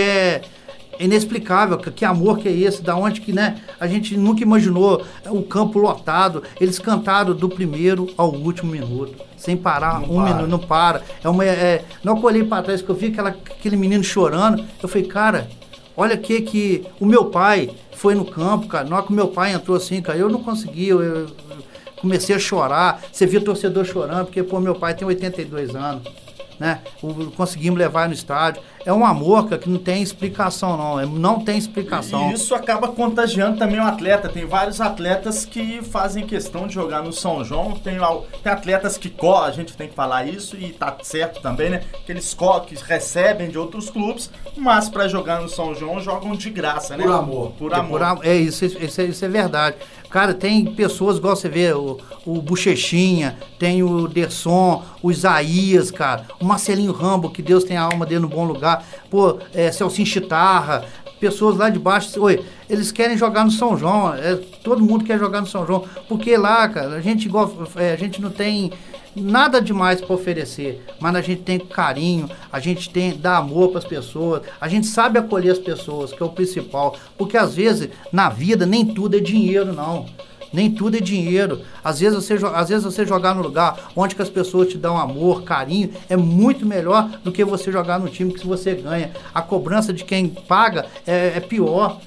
é 0.99 1.05
inexplicável, 1.05 1.77
que, 1.77 1.91
que 1.91 2.05
amor 2.05 2.37
que 2.39 2.47
é 2.47 2.51
esse, 2.51 2.81
da 2.81 2.95
onde 2.95 3.21
que, 3.21 3.31
né, 3.33 3.57
a 3.79 3.87
gente 3.87 4.15
nunca 4.17 4.41
imaginou 4.41 5.03
o 5.29 5.41
campo 5.43 5.79
lotado, 5.79 6.43
eles 6.59 6.79
cantaram 6.79 7.33
do 7.33 7.47
primeiro 7.49 8.07
ao 8.17 8.31
último 8.33 8.71
minuto, 8.71 9.15
sem 9.37 9.55
parar, 9.55 10.01
Não 10.01 10.09
um 10.11 10.15
para. 10.23 10.33
minuto, 10.33 10.49
não 10.49 10.59
para, 10.59 11.01
é 11.23 11.29
uma, 11.29 11.45
é, 11.45 11.83
eu 12.03 12.15
olhei 12.23 12.43
para 12.43 12.63
trás, 12.63 12.81
que 12.81 12.89
eu 12.89 12.95
vi 12.95 13.07
aquela, 13.07 13.29
aquele 13.29 13.75
menino 13.77 14.03
chorando, 14.03 14.63
eu 14.81 14.89
falei, 14.89 15.07
cara, 15.07 15.47
olha 15.95 16.17
que 16.17 16.41
que 16.41 16.85
o 16.99 17.05
meu 17.05 17.25
pai 17.25 17.69
foi 17.93 18.13
no 18.15 18.25
campo, 18.25 18.67
cara, 18.67 18.87
na 18.87 18.95
hora 18.97 19.05
que 19.05 19.11
o 19.11 19.15
meu 19.15 19.27
pai 19.27 19.53
entrou 19.53 19.75
assim, 19.77 20.01
cara, 20.01 20.17
eu 20.17 20.29
não 20.29 20.41
consegui, 20.43 20.87
eu, 20.89 21.01
eu 21.01 21.27
comecei 22.01 22.35
a 22.35 22.39
chorar, 22.39 23.01
você 23.11 23.25
via 23.25 23.39
o 23.39 23.43
torcedor 23.43 23.83
chorando, 23.85 24.25
porque, 24.25 24.43
pô, 24.43 24.59
meu 24.59 24.75
pai 24.75 24.93
tem 24.93 25.07
82 25.07 25.75
anos, 25.75 26.03
né? 26.59 26.79
O- 27.01 27.31
conseguimos 27.31 27.77
levar 27.79 28.07
no 28.07 28.13
estádio. 28.13 28.61
É 28.87 28.93
um 28.93 29.05
amor 29.05 29.49
cara, 29.49 29.57
que 29.61 29.69
não 29.69 29.77
tem 29.77 30.01
explicação, 30.01 30.77
não. 30.77 30.97
É- 30.97 31.05
não 31.05 31.41
tem 31.41 31.57
explicação. 31.57 32.29
E 32.31 32.35
isso 32.35 32.55
acaba 32.55 32.87
contagiando 32.87 33.57
também 33.57 33.81
o 33.81 33.83
atleta. 33.83 34.29
Tem 34.29 34.45
vários 34.45 34.79
atletas 34.79 35.43
que 35.45 35.81
fazem 35.83 36.25
questão 36.25 36.67
de 36.67 36.73
jogar 36.73 37.03
no 37.03 37.11
São 37.11 37.43
João. 37.43 37.73
Tem, 37.73 37.97
tem 38.41 38.49
atletas 38.51 38.97
que 38.97 39.09
co 39.09 39.35
a 39.35 39.51
gente 39.51 39.75
tem 39.75 39.89
que 39.89 39.93
falar 39.93 40.25
isso 40.25 40.55
e 40.55 40.71
tá 40.71 40.95
certo 41.03 41.41
também, 41.41 41.69
né? 41.69 41.81
Que 42.05 42.13
eles 42.13 42.33
que 42.65 42.75
recebem 42.81 43.49
de 43.49 43.57
outros 43.57 43.89
clubes, 43.89 44.29
mas 44.55 44.87
para 44.87 45.05
jogar 45.09 45.41
no 45.41 45.49
São 45.49 45.75
João 45.75 45.99
jogam 45.99 46.31
de 46.33 46.49
graça, 46.49 46.95
né? 46.95 47.03
Por 47.03 47.11
amor. 47.13 47.51
Por 47.59 47.71
É, 47.73 47.75
amor. 47.75 47.99
por 47.99 48.03
am- 48.03 48.19
é 48.23 48.35
isso, 48.37 48.63
isso, 48.63 49.01
é- 49.01 49.05
isso 49.05 49.25
é 49.25 49.27
verdade. 49.27 49.75
Cara, 50.09 50.33
tem 50.33 50.63
pessoas, 50.63 51.17
igual 51.17 51.35
você 51.35 51.49
vê, 51.49 51.73
o, 51.73 51.97
o 52.25 52.41
Bochechinha, 52.41 53.37
tem 53.59 53.83
o 53.83 54.07
Derson, 54.07 54.81
o 55.03 55.11
Isaías, 55.11 55.91
cara, 55.91 56.25
o 56.39 56.45
Marcelinho 56.45 56.93
Rambo, 56.93 57.29
que 57.29 57.41
Deus 57.41 57.65
tem 57.65 57.75
a 57.75 57.81
alma 57.81 58.05
dele 58.05 58.21
no 58.21 58.29
bom 58.29 58.45
lugar, 58.45 58.76
pô, 59.09 59.39
é, 59.53 59.71
Celcinho 59.71 60.07
Chitarra, 60.07 60.85
pessoas 61.19 61.57
lá 61.57 61.69
de 61.69 61.79
baixo, 61.79 62.21
oi, 62.21 62.43
eles 62.69 62.91
querem 62.91 63.17
jogar 63.17 63.43
no 63.43 63.51
São 63.51 63.77
João, 63.77 64.13
é, 64.13 64.35
todo 64.63 64.83
mundo 64.83 65.03
quer 65.03 65.17
jogar 65.17 65.41
no 65.41 65.47
São 65.47 65.65
João, 65.65 65.83
porque 66.07 66.37
lá, 66.37 66.67
cara, 66.69 66.95
a 66.95 67.01
gente, 67.01 67.25
igual, 67.25 67.51
é, 67.75 67.93
a 67.93 67.95
gente 67.95 68.21
não 68.21 68.29
tem 68.29 68.71
nada 69.15 69.59
demais 69.61 69.99
para 69.99 70.13
oferecer, 70.13 70.83
mas 70.99 71.15
a 71.15 71.21
gente 71.21 71.41
tem 71.41 71.59
carinho, 71.59 72.29
a 72.51 72.59
gente 72.59 72.89
tem 72.89 73.17
dá 73.17 73.37
amor 73.37 73.69
para 73.69 73.79
as 73.79 73.85
pessoas, 73.85 74.43
a 74.61 74.67
gente 74.67 74.87
sabe 74.87 75.17
acolher 75.17 75.51
as 75.51 75.59
pessoas, 75.59 76.13
que 76.13 76.21
é 76.21 76.25
o 76.25 76.29
principal, 76.29 76.95
porque 77.17 77.35
às 77.35 77.55
vezes 77.55 77.89
na 78.11 78.29
vida 78.29 78.65
nem 78.65 78.85
tudo 78.85 79.17
é 79.17 79.19
dinheiro 79.19 79.73
não. 79.73 80.05
Nem 80.53 80.71
tudo 80.71 80.97
é 80.97 80.99
dinheiro. 80.99 81.61
Às 81.83 81.99
vezes, 81.99 82.15
você, 82.15 82.33
às 82.53 82.69
vezes 82.69 82.83
você 82.83 83.05
jogar 83.05 83.35
no 83.35 83.41
lugar 83.41 83.91
onde 83.95 84.15
que 84.15 84.21
as 84.21 84.29
pessoas 84.29 84.69
te 84.69 84.77
dão 84.77 84.97
amor, 84.97 85.43
carinho, 85.43 85.91
é 86.09 86.15
muito 86.17 86.65
melhor 86.65 87.09
do 87.23 87.31
que 87.31 87.43
você 87.43 87.71
jogar 87.71 87.99
no 87.99 88.09
time 88.09 88.33
que 88.33 88.45
você 88.45 88.75
ganha. 88.75 89.11
A 89.33 89.41
cobrança 89.41 89.93
de 89.93 90.03
quem 90.03 90.27
paga 90.27 90.85
é, 91.05 91.33
é 91.35 91.39
pior. 91.39 91.99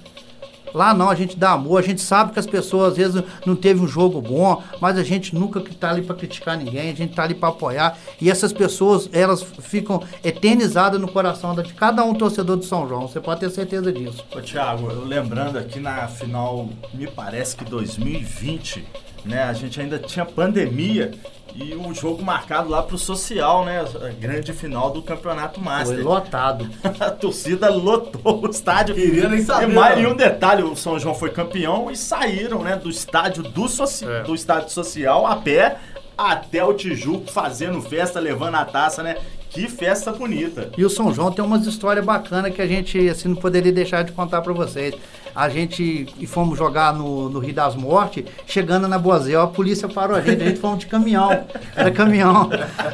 Lá 0.75 0.95
não, 0.95 1.11
a 1.11 1.15
gente 1.15 1.37
dá 1.37 1.53
amor, 1.53 1.79
a 1.79 1.87
gente 1.87 2.00
sabe 2.00 2.33
que 2.33 2.39
as 2.39 2.47
pessoas 2.47 2.93
às 2.93 2.97
vezes 2.97 3.23
não 3.45 3.57
teve 3.57 3.81
um 3.81 3.89
jogo 3.89 4.21
bom, 4.21 4.62
mas 4.81 4.99
a 4.99 5.03
gente 5.03 5.35
nunca 5.35 5.61
que 5.61 5.75
tá 5.75 5.91
ali 5.91 6.03
para 6.03 6.17
criticar 6.17 6.57
ninguém, 6.57 6.91
a 6.91 6.95
gente 6.95 7.15
tá 7.15 7.25
ali 7.25 7.35
para 7.35 7.49
apoiar. 7.49 7.97
E 8.21 8.31
essas 8.31 8.53
pessoas, 8.53 9.09
elas 9.12 9.43
ficam 9.43 10.03
eternizadas 10.23 11.00
no 11.00 11.11
coração 11.11 11.55
de 11.55 11.75
cada 11.75 12.05
um 12.05 12.15
torcedor 12.15 12.57
do 12.57 12.65
São 12.65 12.89
João, 12.89 13.09
você 13.09 13.21
pode 13.21 13.41
ter 13.41 13.50
certeza 13.50 13.93
disso. 13.93 14.25
Ô, 14.35 14.41
Thiago, 14.41 14.89
lembrando 15.04 15.59
aqui 15.59 15.80
na 15.80 16.06
final, 16.09 16.69
me 16.93 17.06
parece 17.06 17.56
que 17.56 17.65
2020, 17.65 18.85
né? 19.25 19.43
A 19.45 19.52
gente 19.52 19.80
ainda 19.80 19.99
tinha 19.99 20.25
pandemia 20.25 21.11
e 21.54 21.75
o 21.75 21.93
jogo 21.93 22.23
marcado 22.23 22.69
lá 22.69 22.83
pro 22.83 22.97
social, 22.97 23.65
né? 23.65 23.80
A 23.80 24.09
grande 24.21 24.52
final 24.52 24.91
do 24.91 25.02
Campeonato 25.02 25.56
Foi 25.61 25.65
Master. 25.65 26.04
lotado. 26.04 26.69
A 27.00 27.11
torcida 27.11 27.69
lotou 27.71 28.41
o 28.45 28.49
estádio. 28.50 28.95
Queria 28.95 29.28
nem 29.28 29.43
saber, 29.43 29.71
E, 29.71 29.75
mais, 29.75 29.99
e 29.99 30.06
um 30.06 30.15
detalhe, 30.15 30.63
o 30.63 30.76
São 30.76 30.99
João 30.99 31.15
foi 31.15 31.30
campeão 31.30 31.91
e 31.91 31.97
saíram, 31.97 32.63
né, 32.63 32.76
do 32.76 32.89
estádio 32.89 33.43
do, 33.43 33.69
soci- 33.69 34.06
É. 34.09 34.23
do 34.23 34.35
estádio 34.35 34.71
social 34.71 35.26
a 35.26 35.37
pé 35.37 35.76
até 36.17 36.63
o 36.65 36.73
Tijuco 36.75 37.30
fazendo 37.33 37.80
festa, 37.83 38.21
levando 38.21 38.54
a 38.56 38.65
taça, 38.65 39.02
né? 39.02 39.17
Que 39.50 39.69
festa 39.69 40.13
bonita. 40.13 40.71
E 40.78 40.84
o 40.84 40.89
São 40.89 41.13
João 41.13 41.32
tem 41.32 41.45
umas 41.45 41.67
histórias 41.67 42.04
bacanas 42.04 42.54
que 42.54 42.63
a 42.63 42.67
gente 42.67 43.08
assim 43.08 43.28
não 43.28 43.36
poderia 43.36 43.73
deixar 43.73 44.04
de 44.04 44.13
contar 44.13 44.41
para 44.43 44.52
vocês. 44.52 44.95
A 45.34 45.49
gente 45.49 46.06
e 46.19 46.26
fomos 46.26 46.56
jogar 46.56 46.95
no, 46.95 47.28
no 47.28 47.41
Rio 47.41 47.54
das 47.54 47.75
Mortes, 47.75 48.25
chegando 48.47 48.86
na 48.86 48.99
Boazel, 48.99 49.43
a 49.43 49.47
polícia 49.49 49.89
parou 49.89 50.17
a 50.17 50.21
gente, 50.21 50.43
a 50.43 50.47
gente 50.47 50.60
fomos 50.60 50.80
de 50.80 50.86
caminhão, 50.86 51.47
era 51.75 51.91
caminhão. 51.91 52.49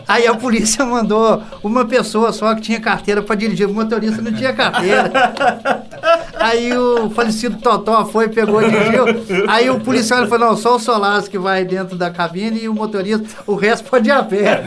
Aí 0.09 0.27
a 0.27 0.35
polícia 0.35 0.85
mandou 0.85 1.43
uma 1.63 1.85
pessoa 1.85 2.33
só 2.33 2.55
que 2.55 2.63
tinha 2.63 2.81
carteira 2.81 3.23
para 3.23 3.37
dirigir, 3.37 3.69
o 3.69 3.75
motorista 3.75 4.23
não 4.23 4.33
tinha 4.33 4.53
carteira. 4.55 5.86
Aí 6.39 6.77
o 6.77 7.11
falecido 7.11 7.57
Totó 7.59 8.05
foi, 8.07 8.29
pegou 8.29 8.63
dirigiu. 8.63 9.05
Aí 9.49 9.71
o 9.71 9.81
policial 9.81 10.27
falou, 10.27 10.51
não, 10.51 10.57
só 10.57 10.77
o 10.77 10.79
Solares 10.79 11.29
que 11.29 11.39
vai 11.39 11.65
dentro 11.65 11.97
da 11.97 12.11
cabine 12.11 12.61
e 12.63 12.69
o 12.69 12.75
motorista, 12.75 13.27
o 13.47 13.55
resto 13.55 13.89
pode 13.89 14.09
ir 14.09 14.13
a 14.13 14.23
pé. 14.23 14.63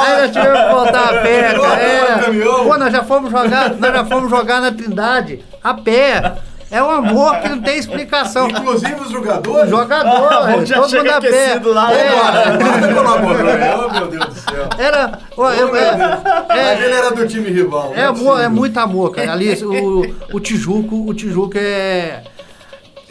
Aí 0.00 0.22
nós 0.22 0.30
tivemos 0.30 0.60
que 0.60 0.70
voltar 0.72 1.04
a 1.04 1.22
pé. 1.22 1.54
É. 1.56 2.64
Pô, 2.64 2.78
nós 2.78 2.92
já 2.92 3.02
fomos 3.04 3.30
jogar, 3.30 3.74
nós 3.76 3.92
já 3.92 4.04
fomos 4.04 4.30
jogar 4.30 4.60
na 4.60 4.72
Trindade, 4.72 5.44
a 5.62 5.74
pé. 5.74 6.36
É 6.70 6.82
um 6.82 6.90
amor 6.90 7.36
que 7.40 7.48
não 7.48 7.60
tem 7.62 7.78
explicação. 7.78 8.48
Inclusive 8.48 8.94
os 9.00 9.10
jogadores. 9.10 9.70
Jogador, 9.70 10.10
Ah, 10.32 10.52
todo 10.74 10.96
mundo 10.96 11.10
a 11.10 11.20
pé. 11.20 11.60
lá, 11.64 11.88
né, 11.88 12.06
É, 12.06 12.56
Guarda 12.56 12.94
colaborou, 12.94 13.44
né? 13.44 13.74
Oh, 13.76 13.92
meu 13.92 14.06
Deus 14.08 14.24
do 14.26 14.34
céu. 14.34 14.68
era. 14.76 15.18
ó, 15.36 15.44
Oh, 15.46 15.50
eu- 15.50 15.66
meu 15.72 15.76
é- 15.76 15.94
Deus. 15.96 16.10
Mas 16.48 16.82
ele 16.82 16.94
era 16.94 17.10
do 17.12 17.26
time 17.28 17.50
rival. 17.50 17.92
É, 17.94 18.02
não 18.02 18.08
amor, 18.08 18.40
é 18.40 18.48
muito 18.48 18.76
amor, 18.78 19.10
cara. 19.12 19.32
Ali, 19.32 19.52
o, 19.64 20.14
o 20.32 20.40
Tijuco, 20.40 21.08
o 21.08 21.14
Tijuco 21.14 21.56
é. 21.56 22.22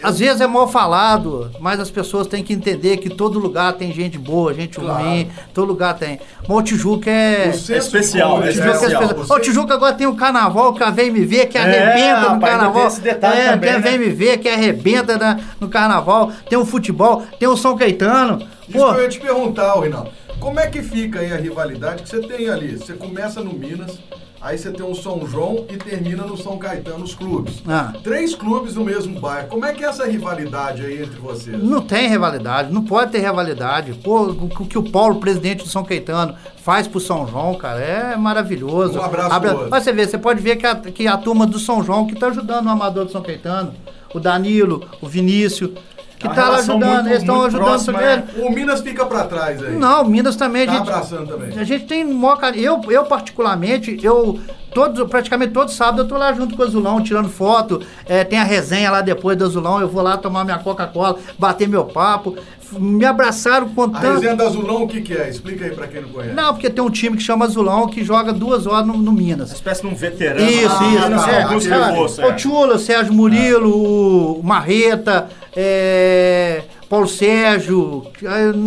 Às 0.07 0.19
vezes 0.19 0.41
é 0.41 0.47
mal 0.47 0.67
falado, 0.67 1.49
mas 1.59 1.79
as 1.79 1.89
pessoas 1.89 2.27
têm 2.27 2.43
que 2.43 2.53
entender 2.53 2.97
que 2.97 3.09
todo 3.09 3.39
lugar 3.39 3.73
tem 3.73 3.91
gente 3.91 4.17
boa, 4.17 4.53
gente 4.53 4.79
Claro. 4.79 5.03
ruim, 5.03 5.29
todo 5.53 5.67
lugar 5.67 5.95
tem. 5.97 6.19
Mas 6.47 6.57
o 6.57 6.61
Tijuco 6.61 7.09
é. 7.09 7.47
O 7.49 7.53
senso 7.53 7.65
de 7.65 7.77
especial, 7.77 8.29
comunidade, 8.31 8.59
O 8.59 8.61
Tijuco 8.61 8.69
é 8.69 8.87
especial. 8.87 9.03
especial. 9.11 9.37
o 9.37 9.41
Tijuco 9.41 9.73
agora 9.73 9.93
tem 9.93 10.07
o 10.07 10.15
carnaval 10.15 10.73
que 10.73 10.83
a 10.83 10.89
vem 10.91 11.09
me 11.11 11.25
ver, 11.25 11.47
que 11.47 11.57
É, 11.57 11.61
arrebenta 11.61 11.95
no 12.21 12.27
rapaz, 12.27 12.33
ainda 12.33 12.47
carnaval. 12.47 12.73
tem 12.81 12.85
esse 12.87 13.01
detalhe 13.01 13.39
é, 13.41 13.45
também, 13.45 13.59
tem 13.61 13.69
a 13.69 13.79
né? 13.79 13.89
vem 13.89 13.99
me 13.99 14.09
ver, 14.13 14.37
que 14.37 14.49
arrebenta 14.49 15.17
na- 15.17 15.39
no 15.59 15.67
carnaval. 15.69 16.31
Tem 16.49 16.57
o 16.57 16.65
futebol, 16.65 17.23
tem 17.39 17.47
o 17.47 17.57
São 17.57 17.75
Caetano. 17.75 18.37
Isso 18.67 18.77
Pô, 18.77 18.93
que 18.93 18.99
eu 18.99 19.03
ia 19.03 19.09
te 19.09 19.19
perguntar, 19.19 19.79
Rinaldo. 19.79 20.09
Como 20.39 20.59
é 20.59 20.67
que 20.67 20.81
fica 20.81 21.19
aí 21.19 21.33
a 21.33 21.37
rivalidade 21.37 22.03
que 22.03 22.09
você 22.09 22.19
tem 22.19 22.49
ali? 22.49 22.77
Você 22.77 22.93
começa 22.93 23.41
no 23.41 23.53
Minas, 23.53 23.97
aí 24.39 24.57
você 24.57 24.71
tem 24.71 24.85
o 24.85 24.93
São 24.93 25.25
João 25.25 25.65
e 25.69 25.77
termina 25.77 26.23
no 26.23 26.37
São 26.37 26.57
Caetano, 26.57 27.03
os 27.03 27.15
clubes. 27.15 27.63
Ah. 27.67 27.93
Três 28.03 28.35
clubes 28.35 28.75
no 28.75 28.83
mesmo 28.83 29.19
bairro. 29.19 29.47
Como 29.47 29.65
é 29.65 29.73
que 29.73 29.83
é 29.83 29.87
essa 29.87 30.05
rivalidade 30.05 30.85
aí 30.85 31.01
entre 31.01 31.19
vocês? 31.19 31.61
Não 31.61 31.81
tem 31.81 32.09
rivalidade, 32.09 32.71
não 32.71 32.83
pode 32.83 33.11
ter 33.11 33.19
rivalidade. 33.19 33.93
Pô, 33.93 34.23
o 34.23 34.65
que 34.65 34.77
o 34.77 34.83
Paulo, 34.83 35.19
presidente 35.19 35.63
do 35.63 35.69
São 35.69 35.83
Caetano, 35.83 36.35
faz 36.57 36.87
pro 36.87 36.99
São 36.99 37.27
João, 37.27 37.55
cara, 37.55 37.79
é 37.79 38.15
maravilhoso. 38.15 38.99
Um 38.99 39.03
abraço 39.03 39.33
Abra-. 39.33 39.67
Mas 39.69 39.83
você 39.83 39.93
vê, 39.93 40.05
você 40.05 40.17
pode 40.17 40.41
ver 40.41 40.57
que 40.57 40.67
a, 40.67 40.75
que 40.75 41.07
a 41.07 41.17
turma 41.17 41.47
do 41.47 41.57
São 41.57 41.83
João 41.83 42.05
que 42.05 42.15
tá 42.15 42.27
ajudando 42.27 42.67
o 42.67 42.69
amador 42.69 43.05
do 43.05 43.11
São 43.11 43.21
Caetano, 43.21 43.73
o 44.13 44.19
Danilo, 44.19 44.87
o 45.01 45.07
Vinícius, 45.07 45.71
que 46.19 46.27
É 46.27 46.29
tá 46.29 46.45
relação 46.45 46.75
ajudando, 46.77 46.93
muito- 46.95 47.07
eles 47.09 47.19
estão 47.19 47.41
ajudando 47.43 47.65
próxima, 47.65 47.99
também. 47.99 48.23
é. 48.39 48.47
O 48.47 48.51
Minas 48.51 48.81
fica 48.81 49.05
pra 49.05 49.23
trás 49.25 49.61
aí. 49.63 49.75
Não, 49.75 50.03
o 50.03 50.09
Minas 50.09 50.35
também, 50.35 50.63
a 50.63 50.65
Tá 50.65 50.71
gente, 50.73 50.89
abraçando 50.89 51.27
também. 51.27 51.59
a 51.59 51.63
gente 51.63 51.85
tem 51.85 52.03
maior 52.05 52.37
carinho. 52.37 52.63
Eu, 52.65 52.91
eu 52.91 53.03
particularmente, 53.05 53.97
eu 54.01 54.39
todos, 54.73 55.07
praticamente 55.09 55.53
todo 55.53 55.69
sábado 55.71 56.01
eu 56.01 56.07
tô 56.07 56.17
lá 56.17 56.33
junto 56.33 56.55
com 56.55 56.61
o 56.63 56.65
Azulão, 56.65 57.01
tirando 57.01 57.29
foto. 57.29 57.81
É, 58.05 58.23
tem 58.23 58.39
a 58.39 58.43
resenha 58.43 58.91
lá 58.91 59.01
depois 59.01 59.37
do 59.37 59.45
Azulão, 59.45 59.79
eu 59.79 59.87
vou 59.87 60.01
lá 60.03 60.17
tomar 60.17 60.43
minha 60.43 60.57
Coca-Cola, 60.59 61.17
bater 61.37 61.67
meu 61.67 61.85
papo. 61.85 62.35
me 62.71 63.05
abraçaram 63.05 63.69
com 63.69 63.83
A 63.83 63.89
tanto. 63.89 64.13
resenha 64.15 64.35
da 64.35 64.45
Azulão, 64.45 64.83
o 64.83 64.87
que, 64.87 64.99
que 64.99 65.13
é? 65.13 65.29
Explica 65.29 65.65
aí 65.65 65.71
pra 65.71 65.85
quem 65.87 66.01
não 66.01 66.09
conhece. 66.09 66.33
Não, 66.33 66.51
porque 66.51 66.67
tem 66.69 66.83
um 66.83 66.89
time 66.89 67.15
que 67.15 67.21
chama 67.21 67.45
Azulão 67.45 67.87
que 67.87 68.03
joga 68.03 68.33
duas 68.33 68.65
horas 68.65 68.87
no, 68.87 68.97
no 68.97 69.11
Minas. 69.11 69.49
Uma 69.51 69.55
espécie 69.55 69.81
de 69.81 69.87
um 69.87 69.93
veterano. 69.95 70.49
Isso, 70.49 70.75
Ah, 70.79 70.87
isso. 70.87 71.09
não, 71.11 71.27
é, 71.27 71.43
alguns 71.43 71.65
é, 71.67 71.69
reforços, 71.85 72.17
o 72.17 72.21
é. 72.23 72.33
Tchula, 72.33 72.75
o 72.75 72.79
Sérgio 72.79 73.13
Murilo, 73.13 74.39
o 74.39 74.43
Marreta, 74.43 75.29
é, 75.55 76.63
Paulo 76.89 77.07
Sérgio. 77.07 78.05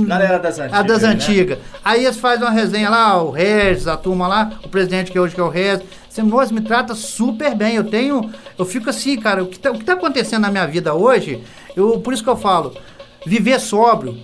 Galera 0.06 0.38
das 0.38 0.58
antigas, 0.58 0.78
A 0.78 0.82
das 0.82 1.02
né? 1.02 1.08
antigas. 1.08 1.58
Aí 1.84 2.04
eles 2.04 2.16
fazem 2.16 2.44
uma 2.44 2.50
resenha 2.50 2.88
lá, 2.88 3.22
o 3.22 3.30
Regis, 3.30 3.86
a 3.86 3.96
turma 3.96 4.26
lá, 4.26 4.52
o 4.64 4.68
presidente 4.68 5.10
que 5.10 5.18
hoje 5.18 5.34
que 5.34 5.40
é 5.40 5.44
o 5.44 5.48
Regis. 5.48 5.84
Você, 6.08 6.22
nós 6.22 6.50
me 6.50 6.60
trata 6.60 6.94
super 6.94 7.54
bem. 7.54 7.76
Eu 7.76 7.84
tenho. 7.84 8.30
Eu 8.58 8.64
fico 8.64 8.88
assim, 8.90 9.16
cara, 9.16 9.42
o 9.42 9.46
que, 9.46 9.58
tá, 9.58 9.70
o 9.70 9.78
que 9.78 9.84
tá 9.84 9.92
acontecendo 9.92 10.42
na 10.42 10.50
minha 10.50 10.66
vida 10.66 10.94
hoje, 10.94 11.42
eu, 11.76 12.00
por 12.00 12.12
isso 12.12 12.24
que 12.24 12.30
eu 12.30 12.36
falo, 12.36 12.74
viver 13.26 13.60
sóbrio. 13.60 14.16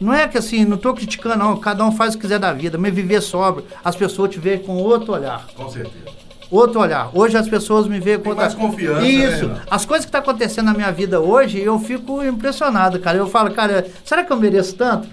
Não 0.00 0.14
é 0.14 0.28
que 0.28 0.38
assim, 0.38 0.64
não 0.64 0.76
tô 0.76 0.94
criticando, 0.94 1.36
não. 1.36 1.56
Cada 1.56 1.84
um 1.84 1.92
faz 1.92 2.14
o 2.14 2.16
que 2.16 2.22
quiser 2.22 2.38
da 2.38 2.52
vida, 2.52 2.78
mas 2.78 2.94
viver 2.94 3.20
sóbrio, 3.20 3.66
as 3.84 3.96
pessoas 3.96 4.30
te 4.30 4.38
veem 4.38 4.58
com 4.60 4.76
outro 4.76 5.12
olhar 5.12 5.46
Com 5.56 5.68
certeza. 5.68 6.27
Outro 6.50 6.80
olhar. 6.80 7.10
Hoje 7.12 7.36
as 7.36 7.48
pessoas 7.48 7.86
me 7.86 8.00
veem 8.00 8.18
com 8.18 8.30
outra... 8.30 8.44
mais 8.44 8.54
confiança, 8.54 9.00
né, 9.00 9.08
Isso. 9.08 9.46
Renato? 9.46 9.62
As 9.70 9.84
coisas 9.84 10.04
que 10.04 10.08
estão 10.08 10.20
acontecendo 10.20 10.66
na 10.66 10.74
minha 10.74 10.90
vida 10.90 11.20
hoje, 11.20 11.60
eu 11.60 11.78
fico 11.78 12.22
impressionado, 12.24 12.98
cara. 13.00 13.18
Eu 13.18 13.26
falo, 13.26 13.50
cara, 13.52 13.86
será 14.04 14.24
que 14.24 14.32
eu 14.32 14.36
mereço 14.36 14.76
tanto? 14.76 15.08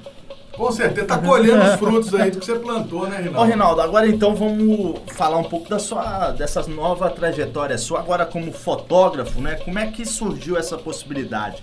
Com 0.56 0.72
certeza. 0.72 1.06
Tá 1.06 1.18
colhendo 1.18 1.64
os 1.64 1.76
frutos 1.76 2.16
aí 2.16 2.32
do 2.32 2.40
que 2.40 2.46
você 2.46 2.56
plantou, 2.56 3.08
né, 3.08 3.18
Rinaldo? 3.18 3.40
Ô, 3.40 3.44
Rinaldo, 3.44 3.82
agora 3.82 4.08
então 4.08 4.34
vamos 4.34 5.00
falar 5.08 5.38
um 5.38 5.44
pouco 5.44 5.70
da 5.70 5.80
sua, 5.80 6.32
dessa 6.32 6.66
nova 6.68 7.10
trajetória 7.10 7.78
sua, 7.78 8.00
agora 8.00 8.26
como 8.26 8.52
fotógrafo, 8.52 9.42
né? 9.42 9.56
Como 9.56 9.78
é 9.78 9.88
que 9.88 10.06
surgiu 10.06 10.58
essa 10.58 10.78
possibilidade? 10.78 11.62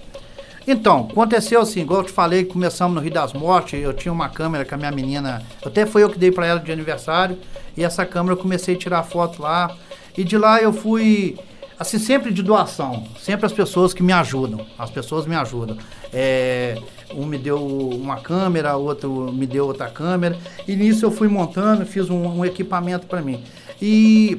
Então, 0.66 1.08
aconteceu 1.10 1.60
assim, 1.60 1.80
igual 1.80 2.00
eu 2.00 2.06
te 2.06 2.12
falei, 2.12 2.44
começamos 2.44 2.94
no 2.94 3.00
Rio 3.00 3.12
das 3.12 3.32
Mortes, 3.32 3.82
eu 3.82 3.92
tinha 3.92 4.12
uma 4.12 4.28
câmera 4.28 4.64
que 4.64 4.72
a 4.72 4.76
minha 4.76 4.92
menina, 4.92 5.42
até 5.64 5.84
foi 5.86 6.02
eu 6.04 6.10
que 6.10 6.18
dei 6.18 6.30
pra 6.30 6.46
ela 6.46 6.60
de 6.60 6.70
aniversário, 6.70 7.36
e 7.76 7.82
essa 7.82 8.06
câmera 8.06 8.34
eu 8.34 8.40
comecei 8.40 8.74
a 8.76 8.78
tirar 8.78 9.02
foto 9.02 9.42
lá, 9.42 9.74
e 10.16 10.22
de 10.22 10.38
lá 10.38 10.60
eu 10.62 10.72
fui, 10.72 11.36
assim, 11.78 11.98
sempre 11.98 12.32
de 12.32 12.42
doação, 12.42 13.04
sempre 13.20 13.44
as 13.46 13.52
pessoas 13.52 13.92
que 13.92 14.02
me 14.02 14.12
ajudam, 14.12 14.64
as 14.78 14.90
pessoas 14.90 15.26
me 15.26 15.34
ajudam. 15.34 15.76
É, 16.12 16.78
um 17.14 17.26
me 17.26 17.38
deu 17.38 17.58
uma 17.66 18.16
câmera, 18.20 18.76
outro 18.76 19.32
me 19.32 19.46
deu 19.46 19.66
outra 19.66 19.88
câmera, 19.90 20.38
e 20.68 20.76
nisso 20.76 21.04
eu 21.04 21.10
fui 21.10 21.28
montando, 21.28 21.84
fiz 21.84 22.08
um, 22.08 22.38
um 22.38 22.44
equipamento 22.44 23.06
para 23.06 23.20
mim. 23.20 23.42
E 23.80 24.38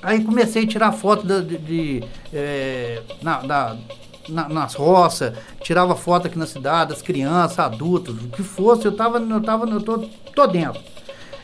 Aí 0.00 0.22
comecei 0.22 0.62
a 0.62 0.66
tirar 0.66 0.92
foto 0.92 1.26
de, 1.26 1.58
de, 1.58 2.04
eh, 2.32 3.02
na- 3.20 3.40
da- 3.40 3.76
na- 4.28 4.48
nas 4.48 4.74
roças, 4.74 5.32
tirava 5.60 5.94
foto 5.96 6.26
aqui 6.26 6.38
na 6.38 6.46
cidade, 6.46 6.90
das 6.90 7.02
crianças, 7.02 7.58
adultos, 7.58 8.14
o 8.14 8.28
que 8.28 8.42
fosse, 8.42 8.84
eu 8.86 8.92
tava, 8.92 9.18
eu 9.18 9.40
tava, 9.42 9.68
eu 9.68 9.80
tô, 9.80 9.98
tô 10.34 10.46
dentro. 10.46 10.80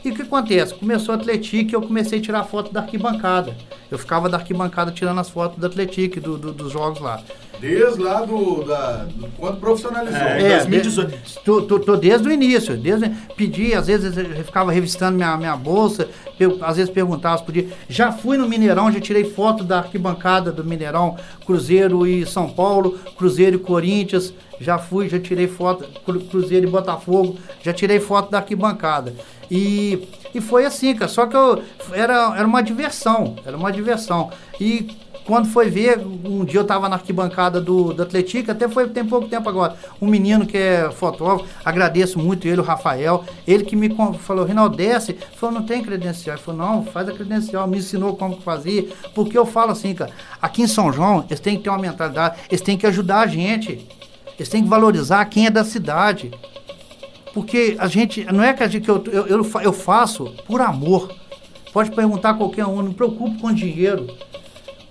E 0.05 0.11
o 0.11 0.15
que 0.15 0.23
acontece? 0.23 0.75
Começou 0.75 1.15
a 1.15 1.17
Atletique 1.17 1.73
e 1.73 1.75
eu 1.75 1.81
comecei 1.81 2.19
a 2.19 2.23
tirar 2.23 2.45
foto 2.45 2.71
da 2.73 2.81
arquibancada. 2.81 3.57
Eu 3.91 3.99
ficava 3.99 4.29
da 4.29 4.37
arquibancada 4.37 4.93
tirando 4.93 5.19
as 5.19 5.31
fotos 5.31 5.59
da 5.59 5.67
Atletique, 5.67 6.21
do, 6.21 6.37
do- 6.37 6.53
dos 6.53 6.71
jogos 6.71 7.01
lá. 7.01 7.23
Desde 7.61 8.01
lá 8.03 8.21
do, 8.23 8.65
da, 8.65 9.05
do 9.05 9.29
quando 9.39 9.59
profissionalizou. 9.59 10.19
É, 10.21 10.43
É, 10.43 10.57
2018. 10.59 11.11
de- 11.11 11.39
Tô, 11.45 11.63
tô- 11.63 11.79
tô 11.79 11.97
desde 11.97 12.29
o 12.29 12.33
início. 12.33 12.77
Desde, 12.77 13.09
pedi, 13.37 13.75
às 13.75 13.87
vezes 13.87 14.17
eu 14.17 14.45
ficava 14.45 14.71
revistando 14.73 15.17
minha, 15.17 15.37
minha 15.37 15.57
bolsa, 15.57 16.09
eu, 16.39 16.59
às 16.63 16.77
vezes 16.77 16.91
perguntava 16.93 17.39
se 17.39 17.45
podia. 17.45 17.69
Já 17.89 18.13
fui 18.13 18.37
no 18.37 18.49
Mineirão, 18.49 18.91
já 18.93 19.01
tirei 19.01 19.25
foto 19.25 19.65
da 19.65 19.79
arquibancada 19.79 20.53
do 20.53 20.65
Mineirão, 20.65 21.17
Cruzeiro 21.47 22.07
e 22.07 22.27
São 22.27 22.49
Paulo, 22.51 22.99
Cruzeiro 23.17 23.57
e 23.57 23.59
Corinthians. 23.59 24.33
Já 24.61 24.79
fui, 24.79 25.09
já 25.09 25.19
tirei 25.19 25.49
foto, 25.49 25.85
Cru- 26.05 26.21
Cruzeiro 26.21 26.67
e 26.67 26.71
Botafogo, 26.71 27.37
já 27.63 27.73
tirei 27.73 27.99
foto 27.99 28.31
da 28.31 28.39
arquibancada. 28.39 29.13
E, 29.51 30.07
e 30.35 30.41
foi 30.41 30.65
assim, 30.65 30.95
cara. 30.95 31.09
Só 31.09 31.27
que 31.27 31.37
eu, 31.37 31.63
era, 31.93 32.35
era 32.37 32.47
uma 32.47 32.63
diversão, 32.63 33.37
era 33.45 33.57
uma 33.57 33.71
diversão. 33.73 34.31
E 34.61 34.97
quando 35.25 35.49
foi 35.49 35.71
ver, 35.71 35.99
um 35.99 36.45
dia 36.45 36.61
eu 36.61 36.67
tava 36.67 36.89
na 36.89 36.97
arquibancada 36.97 37.59
do, 37.61 37.95
do 37.95 38.03
Atlético, 38.03 38.51
até 38.51 38.69
foi 38.69 38.89
tem 38.89 39.05
pouco 39.05 39.27
tempo 39.27 39.49
agora. 39.49 39.75
Um 40.01 40.07
menino 40.07 40.47
que 40.47 40.57
é 40.57 40.91
fotógrafo, 40.91 41.49
agradeço 41.65 42.19
muito 42.19 42.47
ele, 42.47 42.61
o 42.61 42.65
Rafael. 42.65 43.25
Ele 43.47 43.65
que 43.65 43.75
me 43.75 43.95
falou, 44.19 44.45
Rinaldo, 44.45 44.77
desce. 44.77 45.17
Falou, 45.37 45.55
não 45.55 45.67
tem 45.67 45.83
credencial. 45.83 46.37
Ele 46.37 46.45
falou, 46.45 46.61
não, 46.61 46.85
faz 46.85 47.09
a 47.09 47.13
credencial. 47.13 47.67
Me 47.67 47.79
ensinou 47.79 48.17
como 48.17 48.41
fazia. 48.43 48.87
Porque 49.15 49.37
eu 49.37 49.47
falo 49.47 49.73
assim, 49.73 49.95
cara, 49.95 50.11
aqui 50.43 50.63
em 50.63 50.67
São 50.67 50.93
João, 50.93 51.25
eles 51.27 51.41
têm 51.41 51.57
que 51.57 51.65
ter 51.65 51.71
uma 51.71 51.79
mentalidade, 51.79 52.41
eles 52.51 52.61
têm 52.61 52.77
que 52.77 52.87
ajudar 52.87 53.21
a 53.21 53.27
gente. 53.27 53.87
Eles 54.39 54.49
têm 54.49 54.63
que 54.63 54.69
valorizar 54.69 55.25
quem 55.27 55.47
é 55.47 55.51
da 55.51 55.65
cidade. 55.65 56.31
Porque 57.33 57.77
a 57.79 57.89
gente, 57.89 58.25
não 58.31 58.45
é 58.45 58.53
que, 58.53 58.63
a 58.63 58.69
gente, 58.69 58.85
que 58.85 58.91
eu, 58.91 59.03
eu, 59.07 59.47
eu 59.63 59.73
faço 59.73 60.35
por 60.47 60.61
amor. 60.61 61.11
Pode 61.73 61.91
perguntar 61.91 62.31
a 62.31 62.35
qualquer 62.35 62.67
um, 62.67 62.77
não 62.77 62.85
me 62.85 62.95
preocupo 62.95 63.41
com 63.41 63.53
dinheiro. 63.53 64.07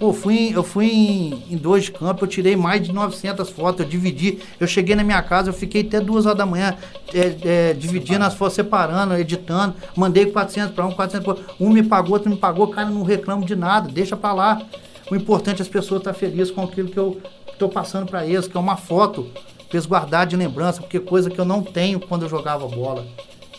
Pô, 0.04 0.12
fui, 0.12 0.52
eu 0.54 0.64
fui 0.64 0.88
em, 0.88 1.44
em 1.52 1.56
dois 1.56 1.86
de 1.86 1.92
campo, 1.94 2.26
eu 2.26 2.28
tirei 2.28 2.58
mais 2.58 2.86
de 2.86 2.92
900 2.92 3.50
fotos, 3.50 3.86
eu 3.86 3.90
dividi. 3.90 4.38
Eu 4.60 4.68
cheguei 4.68 4.98
na 4.98 5.02
minha 5.02 5.24
casa, 5.24 5.48
eu 5.50 5.54
fiquei 5.54 5.80
até 5.80 6.02
duas 6.02 6.26
horas 6.26 6.40
da 6.40 6.46
manhã 6.46 6.76
é, 7.14 7.70
é, 7.70 7.74
dividindo 7.74 8.26
as 8.26 8.34
fotos, 8.34 8.56
separando, 8.56 9.14
editando. 9.14 9.76
Mandei 9.96 10.26
400 10.26 10.76
para 10.76 10.86
um, 10.86 10.92
400 10.92 11.26
para 11.26 11.46
Um 11.58 11.70
me 11.70 11.84
pagou, 11.84 12.16
outro 12.16 12.30
me 12.30 12.36
pagou. 12.36 12.68
Cara, 12.68 12.90
não 12.90 13.02
reclamo 13.04 13.46
de 13.46 13.56
nada, 13.56 13.88
deixa 13.90 14.18
para 14.18 14.34
lá. 14.34 14.62
O 15.10 15.16
importante 15.16 15.60
é 15.60 15.62
as 15.62 15.70
pessoas 15.70 16.02
estar 16.02 16.14
felizes 16.14 16.52
com 16.52 16.64
aquilo 16.64 16.90
que 16.90 17.00
eu 17.00 17.22
estou 17.50 17.70
passando 17.70 18.06
para 18.06 18.28
eles, 18.28 18.46
que 18.46 18.58
é 18.58 18.60
uma 18.60 18.76
foto, 18.76 19.30
para 19.70 19.78
eles 19.78 19.86
guardar 19.86 20.28
de 20.28 20.36
lembrança, 20.36 20.82
porque 20.82 21.00
coisa 21.00 21.30
que 21.30 21.40
eu 21.40 21.46
não 21.46 21.64
tenho 21.64 21.98
quando 22.02 22.24
eu 22.24 22.30
jogava 22.30 22.68
bola. 22.68 23.06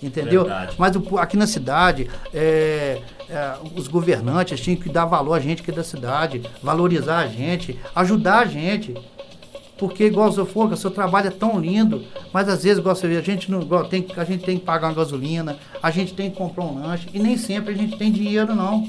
Entendeu? 0.03 0.43
Verdade. 0.43 0.75
Mas 0.79 0.97
o- 0.97 1.19
aqui 1.19 1.37
na 1.37 1.47
cidade, 1.47 2.09
é, 2.33 3.01
é, 3.29 3.55
os 3.75 3.89
governantes 3.89 4.61
tinham 4.61 4.79
que 4.79 4.89
dar 4.89 5.05
valor 5.07 5.35
a 5.35 5.41
gente 5.41 5.63
que 5.63 5.71
é 5.71 5.75
da 5.75 5.85
cidade, 5.85 6.43
valorizar 6.63 7.19
a 7.19 7.27
gente, 7.27 7.79
ajudar 7.95 8.41
a 8.41 8.45
gente. 8.45 8.95
Porque, 9.77 10.05
igual 10.05 10.33
falou, 10.33 10.77
seu 10.77 10.91
trabalho 10.91 11.27
é 11.27 11.31
tão 11.31 11.59
lindo, 11.59 12.05
mas 12.33 12.49
às 12.49 12.63
vezes, 12.63 12.79
igual 12.79 12.95
você 12.95 13.09
vê, 13.09 13.17
a 13.17 13.21
gente, 13.21 13.51
não, 13.51 13.61
igual, 13.61 13.85
tem, 13.85 14.07
a 14.17 14.25
gente 14.25 14.45
tem 14.45 14.57
que 14.57 14.65
pagar 14.65 14.87
uma 14.89 14.95
gasolina, 14.95 15.59
a 15.83 15.91
gente 15.91 16.15
tem 16.15 16.31
que 16.31 16.37
comprar 16.37 16.65
um 16.65 16.81
lanche, 16.81 17.09
e 17.13 17.19
nem 17.19 17.37
sempre 17.37 17.75
a 17.75 17.77
gente 17.77 17.99
tem 17.99 18.13
dinheiro, 18.13 18.55
não. 18.55 18.89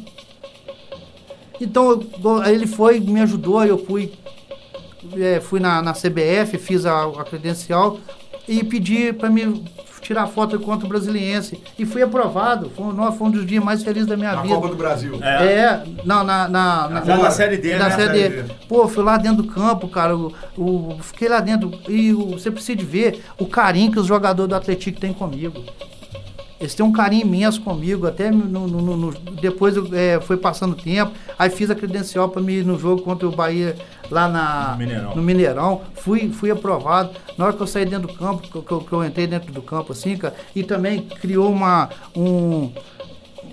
Então, 1.60 2.00
ele 2.46 2.68
foi, 2.68 3.00
me 3.00 3.20
ajudou, 3.22 3.66
eu 3.66 3.78
fui, 3.84 4.14
é, 5.18 5.40
fui 5.40 5.60
na, 5.60 5.82
na 5.82 5.94
CBF, 5.94 6.58
fiz 6.60 6.86
a, 6.86 7.06
a 7.06 7.24
credencial 7.24 7.98
e 8.48 8.64
pedi 8.64 9.12
para 9.12 9.30
me 9.30 9.64
tirar 10.06 10.28
foto 10.28 10.60
contra 10.60 10.86
o 10.86 10.90
Brasiliense. 10.90 11.60
E 11.80 11.86
fui 11.86 12.02
aprovado. 12.04 12.70
Foi, 12.76 12.94
nossa, 12.94 13.18
foi 13.18 13.28
um 13.28 13.32
dos 13.32 13.46
dias 13.46 13.64
mais 13.64 13.84
felizes 13.84 14.08
da 14.08 14.16
minha 14.16 14.34
Na 14.36 14.42
vida. 14.44 14.54
Copa 14.54 14.68
do 14.70 14.76
Brasil. 14.76 15.18
É. 15.22 15.46
É, 15.54 15.84
não, 16.06 16.24
na, 16.24 16.48
na, 16.48 16.88
na, 16.90 17.02
Já 17.04 17.18
na 17.18 17.32
Série 17.32 17.58
D, 17.58 17.76
na 17.76 17.90
né? 17.90 17.96
Série 17.96 18.20
Série 18.20 18.30
D. 18.30 18.44
D. 18.44 18.54
Pô, 18.70 18.88
fui 18.88 19.04
lá 19.04 19.18
dentro 19.18 19.42
do 19.44 19.50
campo, 19.52 19.88
cara. 19.88 20.16
O, 20.16 20.32
o- 20.58 20.98
fiquei 21.02 21.28
lá 21.28 21.40
dentro. 21.40 21.72
E 21.90 22.14
o- 22.14 22.32
você 22.34 22.52
precisa 22.52 22.76
de 22.78 22.86
ver 22.86 23.24
o 23.40 23.46
carinho 23.48 23.92
que 23.92 24.00
os 24.00 24.06
jogadores 24.06 24.50
do 24.50 24.56
Atlético 24.56 25.00
têm 25.00 25.12
comigo. 25.14 25.60
Eles 26.60 26.74
têm 26.74 26.86
um 26.86 26.92
carinho 26.92 27.26
imenso 27.28 27.60
comigo, 27.62 28.08
até 28.08 28.32
no, 28.32 28.66
no- 28.68 28.96
no- 28.98 29.12
depois 29.42 29.76
é, 29.92 30.20
foi 30.22 30.38
passando 30.38 30.72
o 30.72 30.76
tempo, 30.76 31.12
aí 31.38 31.50
fiz 31.50 31.70
a 31.70 31.76
credencial 31.76 32.30
para 32.30 32.42
mim 32.42 32.54
ir 32.54 32.66
no 32.66 32.80
jogo 32.80 33.02
contra 33.02 33.28
o 33.28 33.32
Bahia 33.32 33.76
lá 34.10 34.28
na, 34.30 34.72
No 34.72 34.78
Mineirão. 34.78 35.16
no 35.16 35.22
Mineirão. 35.22 35.82
Fui, 35.96 36.30
fui 36.30 36.50
aprovado. 36.50 37.10
Na 37.38 37.46
hora 37.46 37.54
que 37.54 37.62
eu 37.62 37.68
saí 37.68 37.86
dentro 37.86 38.08
do 38.08 38.14
campo, 38.14 38.42
que, 38.48 38.56
eu- 38.56 38.62
que 38.80 38.88
que 38.88 38.94
eu 38.94 39.04
entrei 39.04 39.28
dentro 39.28 39.52
do 39.52 39.62
campo 39.62 39.92
assim, 39.92 40.16
cara, 40.16 40.34
e 40.56 40.64
também 40.64 41.02
criou 41.02 41.52
uma, 41.52 41.90
um, 42.16 42.72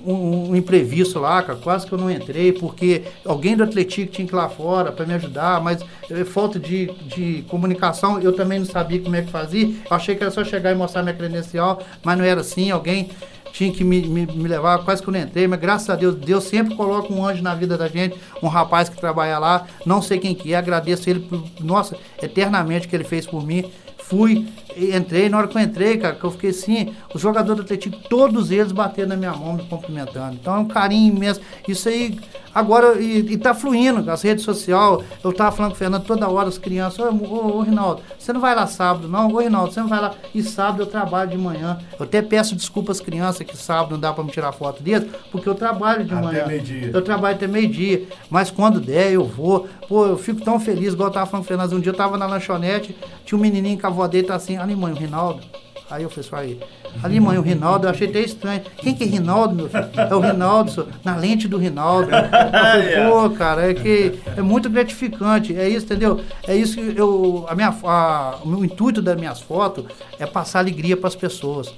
um, 0.05 0.51
um 0.51 0.57
imprevisto 0.57 1.19
lá, 1.19 1.43
cara, 1.43 1.59
quase 1.59 1.87
que 1.87 1.93
eu 1.93 1.99
não 1.99 2.11
entrei, 2.11 2.53
porque 2.53 3.03
alguém 3.25 3.57
do 3.57 3.65
Atlético 3.65 4.13
tinha 4.13 4.27
que 4.27 4.33
ir 4.33 4.37
lá 4.37 4.49
fora 4.49 4.93
para 4.93 5.07
me 5.07 5.15
ajudar, 5.15 5.61
mas 5.61 5.85
eh, 6.11 6.25
falta 6.25 6.59
de, 6.59 6.87
de 7.07 7.45
comunicação, 7.49 8.21
eu 8.21 8.33
também 8.33 8.59
não 8.59 8.67
sabia 8.67 9.01
como 9.01 9.17
é 9.17 9.23
que 9.23 9.31
fazia. 9.31 9.67
Eu 9.67 9.97
achei 9.97 10.15
que 10.15 10.23
era 10.23 10.31
só 10.31 10.45
chegar 10.45 10.73
e 10.73 10.75
mostrar 10.75 11.03
minha 11.03 11.15
credencial, 11.15 11.83
mas 12.03 12.19
não 12.19 12.25
era 12.25 12.41
assim, 12.41 12.71
alguém 12.71 13.11
tinha 13.53 13.71
que 13.71 13.85
me, 13.85 14.01
me, 14.03 14.27
me 14.27 14.49
levar, 14.49 14.79
quase 14.79 15.03
que 15.03 15.09
eu 15.09 15.13
não 15.13 15.21
entrei, 15.21 15.47
mas 15.47 15.61
graças 15.61 15.89
a 15.91 15.95
Deus, 15.95 16.15
Deus 16.17 16.45
sempre 16.45 16.75
coloca 16.75 17.13
um 17.13 17.25
anjo 17.25 17.43
na 17.43 17.55
vida 17.55 17.77
da 17.77 17.87
gente, 17.87 18.17
um 18.43 18.49
rapaz 18.49 18.89
que 18.89 18.97
trabalha 18.97 19.39
lá, 19.39 19.67
não 19.85 20.01
sei 20.01 20.19
quem 20.19 20.35
que 20.35 20.55
é, 20.55 20.57
agradeço 20.57 21.09
ele, 21.09 21.21
por, 21.21 21.45
nossa, 21.61 21.97
eternamente 22.21 22.89
que 22.89 22.97
ele 22.97 23.05
fez 23.05 23.27
por 23.27 23.47
mim. 23.47 23.71
Fui, 24.13 24.47
entrei, 24.77 25.31
na 25.31 25.39
hora 25.39 25.49
que 25.49 25.57
eu 25.57 25.63
entrei, 25.63 25.97
cara, 25.97 26.15
que 26.15 26.23
eu 26.23 26.31
fiquei 26.31 26.51
assim, 26.51 26.95
os 27.15 27.23
jogadores 27.23 27.57
do 27.57 27.63
Atlético, 27.63 27.97
todos 28.11 28.51
eles 28.51 28.71
bateram 28.71 29.09
na 29.09 29.17
minha 29.17 29.33
mão 29.33 29.55
me 29.55 29.65
cumprimentando. 29.65 30.35
Então 30.35 30.55
é 30.55 30.59
um 30.59 30.69
carinho 30.69 31.17
imenso. 31.17 31.41
Isso 31.67 31.89
aí, 31.89 32.21
Agora, 32.55 33.01
e, 33.01 33.19
e 33.33 33.37
tá 33.39 33.55
fluindo, 33.55 34.11
as 34.11 34.23
redes 34.23 34.45
sociais, 34.45 34.99
eu 35.25 35.33
tava 35.33 35.51
falando 35.55 35.73
com 35.73 35.77
o 35.77 35.79
Fernando 35.79 36.05
toda 36.05 36.29
hora, 36.29 36.49
as 36.49 36.59
crianças, 36.59 36.99
ô, 37.01 37.09
ô, 37.11 37.57
ô 37.59 37.61
Rinaldo, 37.63 38.03
você 38.19 38.33
não 38.33 38.41
vai 38.41 38.55
lá 38.55 38.67
sábado, 38.67 39.09
não? 39.09 39.33
Ô 39.33 39.39
Rinaldo, 39.39 39.73
você 39.73 39.81
não 39.81 39.89
vai 39.89 40.01
lá. 40.01 40.13
E 40.35 40.43
sábado 40.43 40.83
eu 40.83 40.87
trabalho 40.87 41.31
de 41.31 41.39
manhã. 41.39 41.79
Eu 41.99 42.05
até 42.05 42.21
peço 42.21 42.55
desculpa 42.55 42.93
às 42.93 43.01
crianças 43.01 43.47
que 43.47 43.57
sábado 43.57 43.93
não 43.93 44.01
dá 44.01 44.13
para 44.13 44.25
me 44.25 44.31
tirar 44.31 44.53
foto 44.53 44.83
deles, 44.83 45.09
porque 45.31 45.49
eu 45.49 45.55
trabalho 45.55 46.05
de 46.05 46.13
Até 46.13 46.23
manhã. 46.23 46.47
meio-dia. 46.47 46.91
Eu 46.93 47.03
trabalho 47.03 47.37
até 47.37 47.47
meio-dia. 47.47 48.07
Mas 48.29 48.51
quando 48.51 48.81
der, 48.81 49.13
eu 49.13 49.25
vou. 49.25 49.67
Pô, 49.89 50.07
eu 50.07 50.19
fico 50.19 50.41
tão 50.43 50.61
feliz, 50.61 50.93
igual 50.93 51.09
eu 51.09 51.13
tava 51.13 51.27
falando 51.27 51.45
com 51.45 51.47
o 51.47 51.49
Fernando. 51.49 51.73
Um 51.77 51.81
dia 51.81 51.93
eu 51.93 51.97
tava 51.97 52.17
na 52.19 52.27
lanchonete, 52.27 52.97
tinha 53.25 53.39
um 53.39 53.41
menininho 53.41 53.79
com 53.81 53.87
a 53.87 53.91
avó 53.91 54.07
dele, 54.07 54.27
tá 54.27 54.35
assim, 54.35 54.57
ali, 54.57 54.75
mãe, 54.77 54.93
o 54.93 54.97
Rinaldo. 54.97 55.41
Aí 55.91 56.03
eu 56.03 56.11
falei 56.11 56.27
assim, 56.27 56.53
aí, 56.53 56.61
ali, 57.03 57.21
mãe, 57.21 57.37
o 57.39 57.43
Rinaldo, 57.43 57.87
eu 57.87 57.91
achei 57.91 58.09
até 58.09 58.21
estranho. 58.21 58.63
Quem 58.79 58.95
que 58.95 59.05
é 59.05 59.07
Rinaldo, 59.07 59.55
meu 59.55 59.69
filho? 59.69 59.91
É 59.95 60.15
o 60.15 60.21
Rinaldo, 60.21 60.71
senhor, 60.71 60.89
na 61.05 61.17
lente 61.17 61.47
do 61.47 61.59
Rinaldo. 61.59 62.11
Eu 62.11 62.31
falei, 62.31 62.97
pô, 63.11 63.31
cara, 63.31 63.71
é 63.71 63.75
que 63.75 64.19
é 64.37 64.43
muito 64.43 64.71
gratificante, 64.71 65.57
é 65.57 65.69
isso, 65.69 65.85
entendeu? 65.85 66.21
É 66.47 66.57
isso 66.57 66.77
que 66.77 66.97
eu, 66.97 67.45
a 67.49 67.55
minha, 67.55 67.75
a, 67.85 68.39
o 68.43 68.49
meu 68.49 68.65
intuito 68.65 69.03
das 69.03 69.17
minhas 69.17 69.41
fotos 69.41 69.85
é 70.19 70.27
passar 70.27 70.61
alegria 70.61 70.97
para 70.97 71.09
as 71.09 71.17
pessoas. 71.17 71.73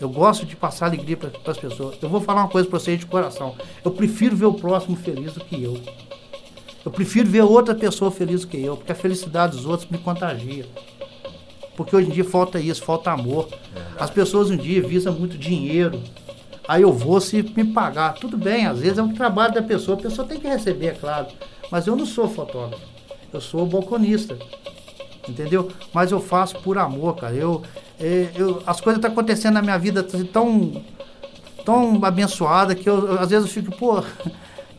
Eu 0.00 0.08
gosto 0.08 0.44
de 0.44 0.56
passar 0.56 0.86
alegria 0.86 1.16
para 1.16 1.30
as 1.46 1.58
pessoas. 1.58 1.96
Eu 2.02 2.08
vou 2.08 2.20
falar 2.20 2.42
uma 2.42 2.48
coisa 2.48 2.68
para 2.68 2.78
vocês 2.78 2.98
de 2.98 3.06
coração. 3.06 3.54
Eu 3.84 3.90
prefiro 3.90 4.34
ver 4.36 4.46
o 4.46 4.54
próximo 4.54 4.96
feliz 4.96 5.32
do 5.32 5.40
que 5.40 5.62
eu. 5.62 5.80
Eu 6.84 6.90
prefiro 6.90 7.28
ver 7.28 7.42
outra 7.42 7.74
pessoa 7.74 8.10
feliz 8.10 8.42
do 8.42 8.48
que 8.48 8.62
eu, 8.62 8.76
porque 8.76 8.92
a 8.92 8.94
felicidade 8.94 9.56
dos 9.56 9.64
outros 9.64 9.88
me 9.88 9.96
contagia. 9.96 10.66
Porque 11.76 11.94
hoje 11.94 12.08
em 12.08 12.12
dia 12.12 12.24
falta 12.24 12.60
isso, 12.60 12.82
falta 12.82 13.10
amor. 13.10 13.48
As 13.98 14.10
pessoas 14.10 14.50
um 14.50 14.56
dia 14.56 14.82
visam 14.82 15.12
muito 15.12 15.36
dinheiro. 15.36 16.00
Aí 16.66 16.82
eu 16.82 16.92
vou 16.92 17.20
se 17.20 17.42
me 17.42 17.64
pagar. 17.64 18.14
Tudo 18.14 18.36
bem, 18.36 18.66
às 18.66 18.80
vezes 18.80 18.98
é 18.98 19.02
um 19.02 19.12
trabalho 19.12 19.54
da 19.54 19.62
pessoa, 19.62 19.98
a 19.98 20.00
pessoa 20.00 20.26
tem 20.26 20.40
que 20.40 20.46
receber, 20.46 20.86
é 20.86 20.92
claro. 20.92 21.26
Mas 21.70 21.86
eu 21.86 21.96
não 21.96 22.06
sou 22.06 22.28
fotógrafo. 22.28 22.82
Eu 23.32 23.40
sou 23.40 23.66
balconista. 23.66 24.38
Entendeu? 25.28 25.70
Mas 25.92 26.12
eu 26.12 26.20
faço 26.20 26.56
por 26.60 26.78
amor, 26.78 27.16
cara. 27.16 27.34
Eu, 27.34 27.62
é, 27.98 28.28
eu, 28.36 28.62
as 28.66 28.80
coisas 28.80 28.98
estão 28.98 29.10
acontecendo 29.10 29.54
na 29.54 29.62
minha 29.62 29.78
vida 29.78 30.00
assim, 30.00 30.24
tão, 30.24 30.82
tão 31.64 32.04
abençoada 32.04 32.74
que 32.74 32.88
eu, 32.88 33.08
eu, 33.08 33.20
às 33.20 33.30
vezes 33.30 33.46
eu 33.46 33.62
fico, 33.62 33.76
pô. 33.76 34.02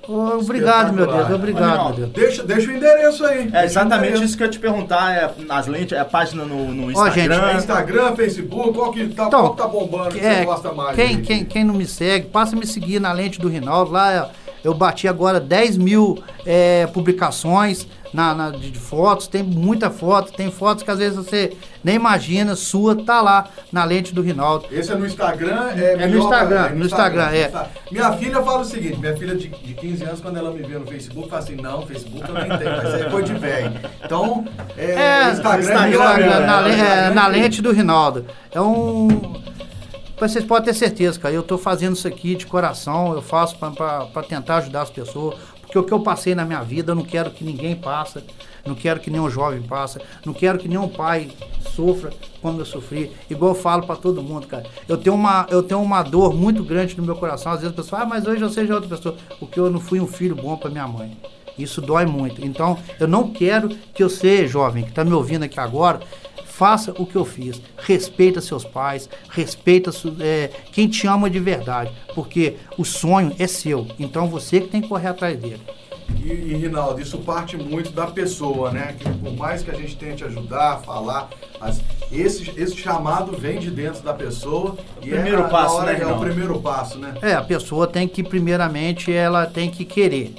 Ô, 0.07 0.37
Obrigado, 0.39 0.93
meu 0.93 1.05
Deus. 1.07 1.29
Obrigado, 1.31 1.77
Não, 1.77 1.85
meu 1.85 1.93
Deus. 1.93 2.09
Deixa, 2.11 2.43
deixa 2.43 2.71
o 2.71 2.75
endereço 2.75 3.25
aí. 3.25 3.49
É 3.53 3.65
exatamente 3.65 4.23
isso 4.23 4.35
que 4.37 4.43
eu 4.43 4.47
ia 4.47 4.51
te 4.51 4.59
perguntar. 4.59 5.11
É, 5.13 5.31
nas 5.45 5.67
lentes, 5.67 5.93
é 5.97 5.99
a 5.99 6.05
página 6.05 6.43
no, 6.45 6.73
no 6.73 6.83
Ó, 6.97 7.09
gente, 7.09 7.19
Instagram. 7.21 7.49
É 7.49 7.55
Instagram, 7.55 8.15
Facebook, 8.15 8.73
qual 8.73 8.91
que 8.91 9.07
tá, 9.07 9.25
Então, 9.27 9.41
qual 9.41 9.51
que 9.55 9.61
tá 9.61 9.67
bombando 9.67 10.09
que 10.15 10.19
É, 10.25 10.39
você 10.39 10.45
gosta 10.45 10.73
mais? 10.73 10.95
Quem, 10.95 11.07
aí? 11.07 11.21
quem, 11.21 11.45
quem 11.45 11.63
não 11.63 11.73
me 11.73 11.85
segue, 11.85 12.27
passa 12.27 12.55
a 12.55 12.59
me 12.59 12.65
seguir 12.65 12.99
na 12.99 13.11
lente 13.11 13.39
do 13.39 13.47
Rinaldo. 13.47 13.91
Lá 13.91 14.29
eu 14.65 14.73
bati 14.73 15.07
agora 15.07 15.39
10 15.39 15.77
mil 15.77 16.21
é, 16.45 16.87
publicações 16.87 17.87
na, 18.13 18.33
na- 18.33 18.49
de, 18.51 18.71
fotos. 18.79 19.27
Tem 19.27 19.43
muita 19.43 19.89
foto. 19.89 20.31
Tem 20.31 20.49
fotos 20.51 20.83
que 20.83 20.91
às 20.91 20.97
vezes 20.99 21.15
você 21.17 21.53
nem 21.83 21.95
imagina, 21.95 22.55
sua, 22.55 22.95
tá 22.95 23.21
lá 23.21 23.47
na 23.71 23.83
lente 23.83 24.13
do 24.13 24.21
Rinaldo. 24.21 24.65
Esse 24.71 24.91
é 24.91 24.95
no 24.95 25.05
Instagram? 25.05 25.69
É, 25.75 25.93
É 26.03 26.07
no 26.07 26.17
Instagram, 26.17 26.69
no 26.75 26.85
Instagram, 26.85 27.29
é. 27.29 27.45
Insta- 27.45 27.69
Minha 27.91 28.13
filha 28.13 28.41
fala 28.41 28.59
o 28.61 28.65
seguinte, 28.65 28.97
minha 28.99 29.15
filha 29.15 29.35
de, 29.35 29.49
de 29.49 29.73
15 29.73 30.03
anos, 30.03 30.21
quando 30.21 30.37
ela 30.37 30.51
me 30.51 30.63
vê 30.63 30.77
no 30.79 30.87
Facebook, 30.87 31.29
fala 31.29 31.41
assim, 31.43 31.55
não, 31.55 31.85
Facebook 31.85 32.27
eu 32.27 32.33
nem 32.33 32.57
tenho, 32.57 32.71
mas 32.77 32.93
é 32.93 33.03
coisa 33.09 33.33
de 33.33 33.39
velho. 33.39 33.71
Então, 34.03 34.45
é, 34.77 34.85
É, 34.91 35.31
Instagram, 35.31 35.59
Instagram, 35.61 35.89
Instagram, 35.89 36.39
né? 36.39 36.45
na, 36.45 36.67
é, 36.67 36.71
Instagram 36.71 37.13
na 37.13 37.27
lente 37.27 37.61
do 37.61 37.71
Rinaldo. 37.71 38.25
É 38.51 38.61
um. 38.61 39.35
Vocês 40.17 40.45
podem 40.45 40.65
ter 40.65 40.73
certeza, 40.73 41.19
cara. 41.19 41.33
Eu 41.35 41.43
tô 41.43 41.57
fazendo 41.57 41.95
isso 41.95 42.07
aqui 42.07 42.35
de 42.35 42.45
coração, 42.45 43.13
eu 43.13 43.21
faço 43.21 43.57
para 43.57 44.23
tentar 44.23 44.57
ajudar 44.57 44.83
as 44.83 44.89
pessoas. 44.89 45.35
Porque 45.61 45.77
o 45.77 45.83
que 45.83 45.91
eu 45.91 45.99
passei 45.99 46.33
na 46.33 46.45
minha 46.45 46.61
vida, 46.61 46.91
eu 46.91 46.95
não 46.95 47.03
quero 47.03 47.31
que 47.31 47.43
ninguém 47.43 47.75
passe, 47.75 48.23
não 48.65 48.75
quero 48.75 48.99
que 48.99 49.11
nenhum 49.11 49.29
jovem 49.29 49.61
passe, 49.61 49.99
não 50.25 50.33
quero 50.33 50.57
que 50.57 50.69
nenhum 50.69 50.87
pai 50.87 51.29
sofra 51.75 52.13
como 52.41 52.61
eu 52.61 52.65
sofri. 52.65 53.11
Igual 53.29 53.51
eu 53.51 53.59
falo 53.59 53.85
para 53.85 53.97
todo 53.97 54.23
mundo, 54.23 54.47
cara. 54.47 54.65
Eu 54.87 54.97
tenho, 54.97 55.15
uma, 55.15 55.45
eu 55.49 55.61
tenho 55.61 55.81
uma 55.81 56.01
dor 56.01 56.33
muito 56.33 56.63
grande 56.63 56.95
no 56.95 57.03
meu 57.03 57.15
coração. 57.15 57.51
Às 57.51 57.59
vezes 57.59 57.73
a 57.73 57.75
pessoa, 57.75 58.03
ah, 58.03 58.05
mas 58.05 58.25
hoje 58.25 58.41
eu 58.41 58.49
seja 58.49 58.73
outra 58.73 58.89
pessoa. 58.89 59.17
Porque 59.37 59.59
eu 59.59 59.69
não 59.69 59.81
fui 59.81 59.99
um 59.99 60.07
filho 60.07 60.35
bom 60.35 60.55
para 60.55 60.69
minha 60.69 60.87
mãe. 60.87 61.17
Isso 61.57 61.81
dói 61.81 62.05
muito. 62.05 62.45
Então, 62.45 62.77
eu 62.99 63.07
não 63.07 63.31
quero 63.31 63.69
que 63.69 64.03
você, 64.03 64.47
jovem, 64.47 64.83
que 64.83 64.89
está 64.89 65.03
me 65.03 65.13
ouvindo 65.13 65.43
aqui 65.43 65.59
agora, 65.59 65.99
faça 66.57 66.91
o 66.97 67.05
que 67.05 67.15
eu 67.15 67.25
fiz. 67.25 67.61
Respeita 67.77 68.39
seus 68.39 68.63
pais, 68.63 69.09
respeita 69.29 69.91
é, 70.21 70.49
quem 70.71 70.87
te 70.87 71.05
ama 71.05 71.29
de 71.29 71.39
verdade. 71.39 71.91
Porque 72.13 72.55
o 72.77 72.85
sonho 72.85 73.35
é 73.37 73.45
seu. 73.47 73.87
Então, 73.99 74.27
você 74.27 74.61
que 74.61 74.67
tem 74.69 74.81
que 74.81 74.87
correr 74.87 75.09
atrás 75.09 75.37
dele. 75.37 75.61
E, 76.23 76.29
e, 76.29 76.55
Rinaldo, 76.55 77.01
isso 77.01 77.17
parte 77.17 77.57
muito 77.57 77.91
da 77.91 78.05
pessoa, 78.07 78.71
né? 78.71 78.95
Que 78.97 79.09
por 79.09 79.33
mais 79.35 79.63
que 79.63 79.71
a 79.71 79.73
gente 79.73 79.95
tente 79.97 80.23
ajudar, 80.23 80.79
falar, 80.85 81.29
as- 81.59 81.81
esse, 82.11 82.51
esse 82.55 82.77
chamado 82.77 83.35
vem 83.35 83.57
de 83.59 83.71
dentro 83.71 84.01
da 84.03 84.13
pessoa. 84.13 84.77
E 85.01 85.09
Primeiro 85.09 85.41
é, 85.41 85.45
a- 85.45 85.49
passo, 85.49 85.75
hora 85.77 85.91
né, 85.91 85.95
que 85.95 86.03
É 86.03 86.07
o 86.07 86.19
primeiro 86.19 86.61
passo, 86.61 86.99
né? 86.99 87.15
É, 87.21 87.33
a 87.33 87.41
pessoa 87.41 87.87
tem 87.87 88.07
que, 88.07 88.23
primeiramente, 88.23 89.11
ela 89.11 89.45
tem 89.47 89.69
que 89.71 89.83
querer. 89.83 90.33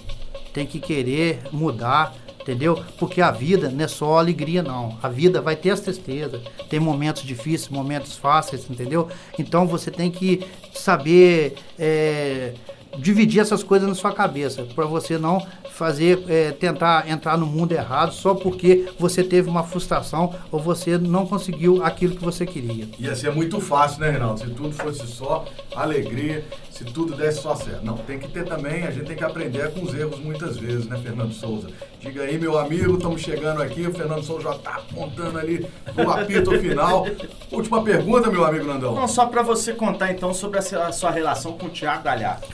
Tem 0.54 0.64
que 0.64 0.78
querer 0.78 1.40
mudar, 1.52 2.14
entendeu? 2.46 2.80
Porque 2.96 3.20
a 3.20 3.32
vida 3.32 3.68
não 3.68 3.84
é 3.84 3.88
só 3.88 4.18
alegria, 4.18 4.62
não. 4.62 4.96
A 5.02 5.08
vida 5.08 5.40
vai 5.40 5.56
ter 5.56 5.70
as 5.70 5.80
tristezas, 5.80 6.40
tem 6.70 6.78
momentos 6.78 7.22
difíceis, 7.22 7.68
momentos 7.68 8.16
fáceis, 8.16 8.70
entendeu? 8.70 9.08
Então 9.36 9.66
você 9.66 9.90
tem 9.90 10.12
que 10.12 10.46
saber 10.72 11.56
é, 11.76 12.52
dividir 12.98 13.40
essas 13.40 13.64
coisas 13.64 13.88
na 13.88 13.96
sua 13.96 14.12
cabeça, 14.12 14.62
para 14.62 14.86
você 14.86 15.18
não 15.18 15.44
fazer, 15.72 16.24
é, 16.28 16.52
tentar 16.52 17.10
entrar 17.10 17.36
no 17.36 17.44
mundo 17.44 17.72
errado 17.72 18.12
só 18.12 18.34
porque 18.34 18.88
você 18.98 19.22
teve 19.22 19.50
uma 19.50 19.62
frustração 19.62 20.32
ou 20.50 20.58
você 20.58 20.96
não 20.96 21.26
conseguiu 21.26 21.84
aquilo 21.84 22.16
que 22.16 22.24
você 22.24 22.46
queria. 22.46 22.88
Ia 22.98 23.14
ser 23.14 23.32
muito 23.32 23.60
fácil, 23.60 24.00
né, 24.00 24.10
Reinaldo? 24.10 24.40
Se 24.40 24.46
tudo 24.46 24.72
fosse 24.72 25.06
só 25.06 25.44
alegria, 25.74 26.44
se 26.76 26.84
tudo 26.84 27.16
desse 27.16 27.40
só 27.40 27.54
certo. 27.54 27.84
Não, 27.84 27.96
tem 27.96 28.18
que 28.18 28.28
ter 28.28 28.44
também, 28.44 28.84
a 28.84 28.90
gente 28.90 29.06
tem 29.06 29.16
que 29.16 29.24
aprender 29.24 29.72
com 29.72 29.82
os 29.82 29.94
erros 29.94 30.18
muitas 30.18 30.58
vezes, 30.58 30.86
né, 30.86 30.98
Fernando 31.02 31.32
Souza? 31.32 31.68
Diga 32.00 32.22
aí, 32.22 32.38
meu 32.38 32.58
amigo, 32.58 32.96
estamos 32.96 33.22
chegando 33.22 33.62
aqui, 33.62 33.86
o 33.86 33.94
Fernando 33.94 34.22
Souza 34.22 34.42
já 34.42 34.56
está 34.56 34.74
apontando 34.74 35.38
ali 35.38 35.66
o 35.96 36.10
apito 36.10 36.50
final. 36.60 37.06
Última 37.50 37.82
pergunta, 37.82 38.30
meu 38.30 38.44
amigo 38.44 38.66
Nandão. 38.66 38.94
Não, 38.94 39.08
só 39.08 39.24
pra 39.24 39.42
você 39.42 39.72
contar 39.72 40.12
então 40.12 40.34
sobre 40.34 40.58
a 40.58 40.92
sua 40.92 41.10
relação 41.10 41.56
com 41.56 41.66
o 41.66 41.70
Thiago 41.70 42.04
Galhardo. 42.04 42.46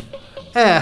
É, 0.55 0.79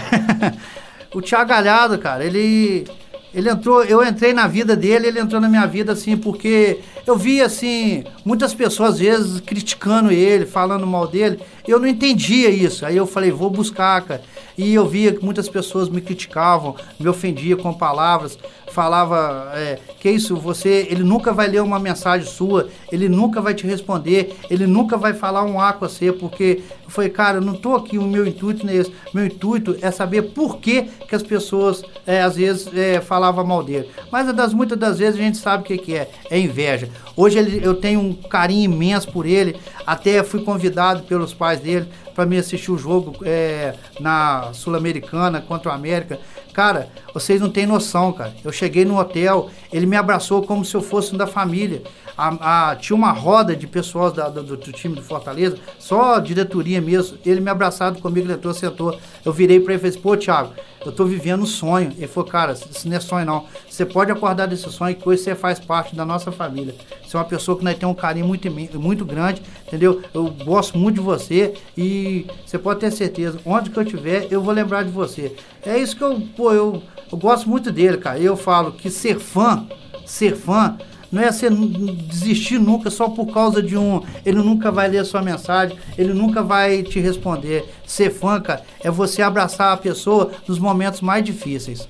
o 1.16 1.22
Thiago 1.22 1.48
Galhardo, 1.48 1.98
cara, 1.98 2.22
ele, 2.22 2.86
ele 3.32 3.48
entrou, 3.48 3.84
eu 3.84 4.04
entrei 4.04 4.32
na 4.32 4.46
vida 4.48 4.74
dele, 4.74 5.06
ele 5.06 5.20
entrou 5.20 5.40
na 5.40 5.48
minha 5.48 5.66
vida 5.66 5.92
assim, 5.92 6.16
porque 6.16 6.80
eu 7.06 7.16
vi 7.16 7.40
assim, 7.40 8.04
muitas 8.24 8.52
pessoas 8.52 8.94
às 8.94 8.98
vezes 8.98 9.40
criticando 9.40 10.10
ele, 10.10 10.46
falando 10.46 10.86
mal 10.86 11.06
dele, 11.06 11.38
eu 11.66 11.78
não 11.78 11.86
entendia 11.86 12.50
isso. 12.50 12.84
Aí 12.84 12.96
eu 12.96 13.06
falei, 13.06 13.30
vou 13.30 13.48
buscar, 13.48 14.02
cara. 14.02 14.22
E 14.58 14.74
eu 14.74 14.86
via 14.86 15.12
que 15.12 15.24
muitas 15.24 15.48
pessoas 15.48 15.88
me 15.88 16.00
criticavam, 16.00 16.74
me 16.98 17.08
ofendiam 17.08 17.58
com 17.58 17.72
palavras, 17.72 18.38
falava 18.70 19.50
é, 19.54 19.78
que 19.98 20.10
isso, 20.10 20.36
você, 20.36 20.86
ele 20.90 21.02
nunca 21.02 21.32
vai 21.32 21.48
ler 21.48 21.62
uma 21.62 21.78
mensagem 21.78 22.26
sua, 22.26 22.68
ele 22.90 23.08
nunca 23.08 23.40
vai 23.40 23.54
te 23.54 23.66
responder, 23.66 24.36
ele 24.48 24.66
nunca 24.66 24.96
vai 24.96 25.12
falar 25.12 25.44
um 25.44 25.60
A 25.60 25.72
com 25.72 25.86
você, 25.86 26.12
porque 26.12 26.62
falei, 26.90 27.10
cara, 27.10 27.38
eu 27.38 27.40
não 27.40 27.54
tô 27.54 27.74
aqui, 27.74 27.96
o 27.96 28.02
meu 28.02 28.26
intuito 28.26 28.66
não 28.66 28.72
é. 28.72 28.84
Meu 29.14 29.26
intuito 29.26 29.76
é 29.80 29.90
saber 29.90 30.22
por 30.22 30.58
que, 30.58 30.82
que 31.08 31.14
as 31.14 31.22
pessoas 31.22 31.82
é, 32.06 32.20
às 32.22 32.36
vezes 32.36 32.68
é, 32.74 33.00
falavam 33.00 33.46
mal 33.46 33.62
dele. 33.62 33.88
Mas 34.10 34.32
das, 34.34 34.52
muitas 34.52 34.78
das 34.78 34.98
vezes 34.98 35.18
a 35.18 35.22
gente 35.22 35.38
sabe 35.38 35.62
o 35.62 35.66
que, 35.66 35.78
que 35.78 35.94
é, 35.94 36.10
é 36.28 36.38
inveja. 36.38 36.88
Hoje 37.16 37.38
ele, 37.38 37.64
eu 37.64 37.74
tenho 37.74 38.00
um 38.00 38.12
carinho 38.12 38.70
imenso 38.70 39.10
por 39.10 39.24
ele, 39.24 39.56
até 39.86 40.22
fui 40.22 40.42
convidado 40.42 41.02
pelos 41.04 41.32
pais 41.32 41.60
dele 41.60 41.86
para 42.14 42.26
me 42.26 42.36
assistir 42.36 42.70
o 42.70 42.76
jogo 42.76 43.16
é, 43.24 43.74
na 43.98 44.52
Sul-Americana 44.52 45.40
contra 45.40 45.70
o 45.70 45.74
América. 45.74 46.18
Cara, 46.52 46.88
vocês 47.14 47.40
não 47.40 47.50
têm 47.50 47.66
noção, 47.66 48.12
cara. 48.12 48.34
Eu 48.44 48.52
cheguei 48.52 48.84
no 48.84 48.98
hotel, 48.98 49.48
ele 49.72 49.86
me 49.86 49.96
abraçou 49.96 50.42
como 50.42 50.64
se 50.64 50.74
eu 50.74 50.82
fosse 50.82 51.14
um 51.14 51.18
da 51.18 51.26
família. 51.26 51.82
A- 52.20 52.70
a- 52.72 52.76
tinha 52.76 52.94
uma 52.94 53.12
roda 53.12 53.56
de 53.56 53.66
pessoas 53.66 54.12
da- 54.12 54.28
do, 54.28 54.42
do 54.42 54.72
time 54.72 54.94
do 54.94 55.02
Fortaleza, 55.02 55.56
só 55.78 56.18
diretoria 56.18 56.78
mesmo. 56.80 57.16
Ele 57.24 57.40
me 57.40 57.48
abraçado 57.50 57.98
comigo, 57.98 58.30
entrou, 58.30 58.52
sentou. 58.52 58.98
Eu 59.24 59.32
virei 59.32 59.58
para 59.58 59.72
ele 59.72 59.78
e 59.78 59.80
falei: 59.80 59.90
assim, 59.90 60.00
pô, 60.02 60.16
Thiago, 60.16 60.52
eu 60.84 60.92
tô 60.92 61.06
vivendo 61.06 61.42
um 61.42 61.46
sonho. 61.46 61.92
Ele 61.96 62.06
falou: 62.06 62.28
cara, 62.28 62.52
isso 62.52 62.86
não 62.88 62.96
é 62.96 63.00
sonho 63.00 63.24
não. 63.24 63.44
Você 63.68 63.86
pode 63.86 64.12
acordar 64.12 64.46
desse 64.46 64.70
sonho 64.70 64.94
que 64.94 65.08
hoje 65.08 65.22
você 65.22 65.34
faz 65.34 65.58
parte 65.58 65.96
da 65.96 66.04
nossa 66.04 66.30
família. 66.30 66.74
Você 67.02 67.16
é 67.16 67.18
uma 67.18 67.24
pessoa 67.24 67.56
que 67.56 67.64
nós 67.64 67.78
temos 67.78 67.96
um 67.96 67.98
carinho 67.98 68.26
muito, 68.26 68.50
muito 68.78 69.04
grande, 69.06 69.40
entendeu? 69.66 70.02
Eu 70.12 70.24
gosto 70.44 70.76
muito 70.76 70.96
de 70.96 71.00
você 71.00 71.54
e 71.76 72.26
você 72.44 72.58
pode 72.58 72.80
ter 72.80 72.90
certeza, 72.90 73.38
onde 73.46 73.70
que 73.70 73.78
eu 73.78 73.82
estiver, 73.82 74.28
eu 74.30 74.42
vou 74.42 74.52
lembrar 74.52 74.82
de 74.84 74.90
você. 74.90 75.34
É 75.64 75.78
isso 75.78 75.96
que 75.96 76.04
eu, 76.04 76.20
pô, 76.36 76.52
eu, 76.52 76.82
eu 77.10 77.16
gosto 77.16 77.48
muito 77.48 77.72
dele, 77.72 77.96
cara. 77.96 78.18
Eu 78.18 78.36
falo 78.36 78.72
que 78.72 78.90
ser 78.90 79.18
fã, 79.18 79.66
ser 80.04 80.36
fã, 80.36 80.76
Não 81.10 81.20
é 81.22 81.30
você 81.32 81.46
n- 81.50 81.92
desistir 82.08 82.58
nunca 82.58 82.88
só 82.90 83.08
por 83.08 83.26
causa 83.32 83.62
de 83.62 83.76
um. 83.76 84.00
Ele 84.24 84.38
nunca 84.38 84.70
vai 84.70 84.88
ler 84.88 84.98
a 84.98 85.04
sua 85.04 85.22
mensagem, 85.22 85.76
ele 85.98 86.12
nunca 86.12 86.42
vai 86.42 86.82
te 86.82 87.00
responder. 87.00 87.64
Ser 87.86 88.10
fã, 88.10 88.40
cara, 88.40 88.62
é 88.82 88.90
você 88.90 89.20
abraçar 89.22 89.72
a 89.72 89.76
pessoa 89.76 90.30
nos 90.46 90.58
momentos 90.58 91.00
mais 91.00 91.24
difíceis. 91.24 91.88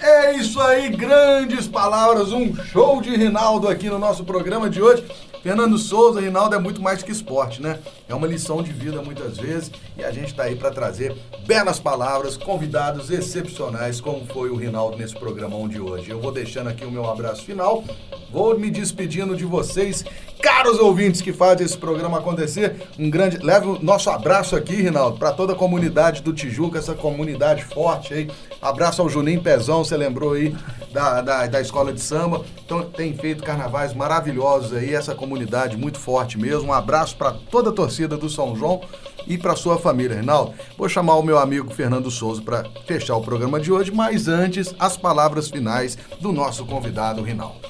É 0.00 0.36
isso 0.36 0.60
aí, 0.60 0.90
grandes 0.90 1.66
palavras, 1.66 2.30
um 2.32 2.54
show 2.54 3.00
de 3.02 3.16
Rinaldo 3.16 3.66
aqui 3.68 3.88
no 3.88 3.98
nosso 3.98 4.22
programa 4.22 4.70
de 4.70 4.80
hoje. 4.80 5.02
Fernando 5.48 5.78
Souza, 5.78 6.20
Rinaldo 6.20 6.54
é 6.54 6.58
muito 6.58 6.82
mais 6.82 7.02
que 7.02 7.10
esporte, 7.10 7.62
né? 7.62 7.78
É 8.06 8.14
uma 8.14 8.26
lição 8.26 8.62
de 8.62 8.70
vida 8.70 9.00
muitas 9.00 9.38
vezes 9.38 9.70
e 9.96 10.04
a 10.04 10.10
gente 10.10 10.34
tá 10.34 10.42
aí 10.42 10.54
para 10.54 10.70
trazer 10.70 11.16
belas 11.46 11.80
palavras, 11.80 12.36
convidados 12.36 13.10
excepcionais, 13.10 13.98
como 13.98 14.26
foi 14.26 14.50
o 14.50 14.56
Rinaldo 14.56 14.98
nesse 14.98 15.14
programão 15.14 15.66
de 15.66 15.80
hoje. 15.80 16.10
Eu 16.10 16.20
vou 16.20 16.30
deixando 16.30 16.68
aqui 16.68 16.84
o 16.84 16.90
meu 16.90 17.08
abraço 17.08 17.46
final, 17.46 17.82
vou 18.30 18.58
me 18.58 18.70
despedindo 18.70 19.34
de 19.34 19.46
vocês, 19.46 20.04
caros 20.42 20.78
ouvintes 20.78 21.22
que 21.22 21.32
fazem 21.32 21.64
esse 21.64 21.78
programa 21.78 22.18
acontecer. 22.18 22.86
Um 22.98 23.08
grande, 23.08 23.38
leve 23.38 23.68
o 23.68 23.82
nosso 23.82 24.10
abraço 24.10 24.54
aqui, 24.54 24.74
Rinaldo, 24.74 25.16
para 25.18 25.32
toda 25.32 25.54
a 25.54 25.56
comunidade 25.56 26.20
do 26.20 26.34
Tijuca, 26.34 26.78
essa 26.78 26.94
comunidade 26.94 27.64
forte 27.64 28.12
aí. 28.12 28.30
Abraço 28.60 29.00
ao 29.00 29.08
Juninho 29.08 29.40
Pezão, 29.40 29.82
você 29.82 29.96
lembrou 29.96 30.34
aí 30.34 30.54
da, 30.92 31.20
da, 31.20 31.46
da 31.46 31.60
escola 31.60 31.92
de 31.92 32.00
samba. 32.00 32.44
Então 32.64 32.82
tem 32.82 33.14
feito 33.14 33.42
carnavais 33.42 33.94
maravilhosos 33.94 34.72
aí, 34.72 34.94
essa 34.94 35.14
comunidade 35.14 35.76
muito 35.76 35.98
forte 35.98 36.38
mesmo. 36.38 36.68
Um 36.68 36.72
abraço 36.72 37.16
para 37.16 37.32
toda 37.32 37.70
a 37.70 37.72
torcida 37.72 38.16
do 38.16 38.28
São 38.28 38.54
João 38.56 38.80
e 39.26 39.36
para 39.36 39.54
sua 39.54 39.78
família, 39.78 40.16
Rinaldo. 40.16 40.54
Vou 40.76 40.88
chamar 40.88 41.16
o 41.16 41.22
meu 41.22 41.38
amigo 41.38 41.72
Fernando 41.72 42.10
Souza 42.10 42.42
para 42.42 42.64
fechar 42.86 43.16
o 43.16 43.22
programa 43.22 43.60
de 43.60 43.70
hoje, 43.70 43.90
mas 43.90 44.28
antes 44.28 44.74
as 44.78 44.96
palavras 44.96 45.48
finais 45.48 45.98
do 46.20 46.32
nosso 46.32 46.64
convidado, 46.64 47.22
Rinaldo. 47.22 47.60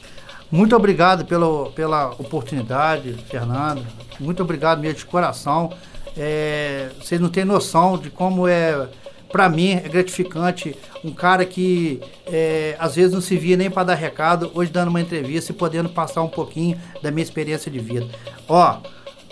Muito 0.50 0.74
obrigado 0.74 1.26
pela, 1.26 1.70
pela 1.72 2.10
oportunidade, 2.12 3.12
Fernando. 3.28 3.84
Muito 4.18 4.42
obrigado 4.42 4.80
mesmo 4.80 4.98
de 4.98 5.06
coração. 5.06 5.70
É, 6.16 6.88
vocês 6.98 7.20
não 7.20 7.28
têm 7.28 7.44
noção 7.44 7.98
de 7.98 8.08
como 8.08 8.48
é, 8.48 8.88
para 9.30 9.48
mim, 9.48 9.72
é 9.72 9.88
gratificante 9.88 10.74
um 11.04 11.12
cara 11.12 11.44
que 11.44 12.00
é, 12.26 12.76
às 12.78 12.96
vezes 12.96 13.12
não 13.12 13.20
se 13.20 13.36
via 13.36 13.56
nem 13.56 13.70
para 13.70 13.84
dar 13.84 13.94
recado, 13.94 14.50
hoje 14.54 14.70
dando 14.70 14.88
uma 14.88 15.00
entrevista 15.00 15.52
e 15.52 15.54
podendo 15.54 15.88
passar 15.88 16.22
um 16.22 16.28
pouquinho 16.28 16.78
da 17.02 17.10
minha 17.10 17.22
experiência 17.22 17.70
de 17.70 17.78
vida. 17.78 18.06
Ó, 18.48 18.78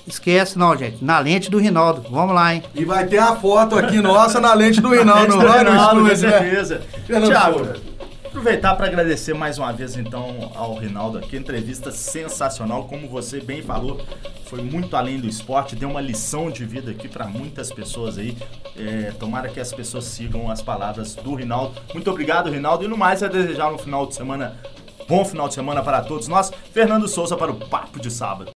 esquece 0.07 0.59
não, 0.59 0.77
gente. 0.77 1.05
Na 1.05 1.19
lente 1.19 1.51
do 1.51 1.59
Rinaldo. 1.59 2.05
Vamos 2.11 2.35
lá, 2.35 2.55
hein? 2.55 2.63
E 2.75 2.85
vai 2.85 3.07
ter 3.07 3.19
a 3.19 3.35
foto 3.37 3.77
aqui 3.79 4.01
nossa 4.01 4.41
na 4.41 4.55
lente 4.55 4.81
do 4.81 4.91
Rinaldo, 4.95 5.37
não 5.37 5.47
vai 5.47 5.65
no 5.65 5.71
Rinaldo, 5.71 6.01
com 6.03 6.07
né? 6.07 6.15
certeza. 6.15 6.83
Tiago. 7.07 7.96
Aproveitar 8.37 8.77
para 8.77 8.87
agradecer 8.87 9.33
mais 9.33 9.57
uma 9.57 9.73
vez 9.73 9.97
então 9.97 10.53
ao 10.55 10.75
Rinaldo 10.75 11.17
aqui, 11.17 11.39
entrevista 11.39 11.91
sensacional, 11.91 12.85
como 12.85 13.09
você 13.09 13.41
bem 13.41 13.63
falou, 13.63 13.99
foi 14.45 14.61
muito 14.61 14.95
além 14.95 15.19
do 15.19 15.27
esporte, 15.27 15.75
deu 15.75 15.89
uma 15.89 16.03
lição 16.03 16.51
de 16.51 16.63
vida 16.63 16.91
aqui 16.91 17.09
para 17.09 17.27
muitas 17.27 17.73
pessoas 17.73 18.19
aí. 18.19 18.37
É, 18.77 19.11
tomara 19.19 19.49
que 19.49 19.59
as 19.59 19.73
pessoas 19.73 20.05
sigam 20.05 20.51
as 20.51 20.61
palavras 20.61 21.15
do 21.15 21.35
Rinaldo. 21.35 21.81
Muito 21.95 22.11
obrigado, 22.11 22.51
Rinaldo, 22.51 22.85
e 22.85 22.89
no 22.89 22.97
mais 22.97 23.23
é 23.23 23.29
desejar 23.29 23.73
um 23.73 23.79
final 23.79 24.07
de 24.07 24.15
semana 24.15 24.61
bom 25.09 25.25
final 25.25 25.49
de 25.49 25.55
semana 25.55 25.83
para 25.83 26.03
todos 26.03 26.29
nós. 26.29 26.53
Fernando 26.75 27.09
Souza 27.09 27.39
para 27.39 27.51
o 27.51 27.57
Papo 27.57 27.99
de 27.99 28.11
Sábado. 28.11 28.51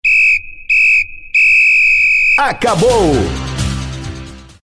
Acabou! 2.37 3.58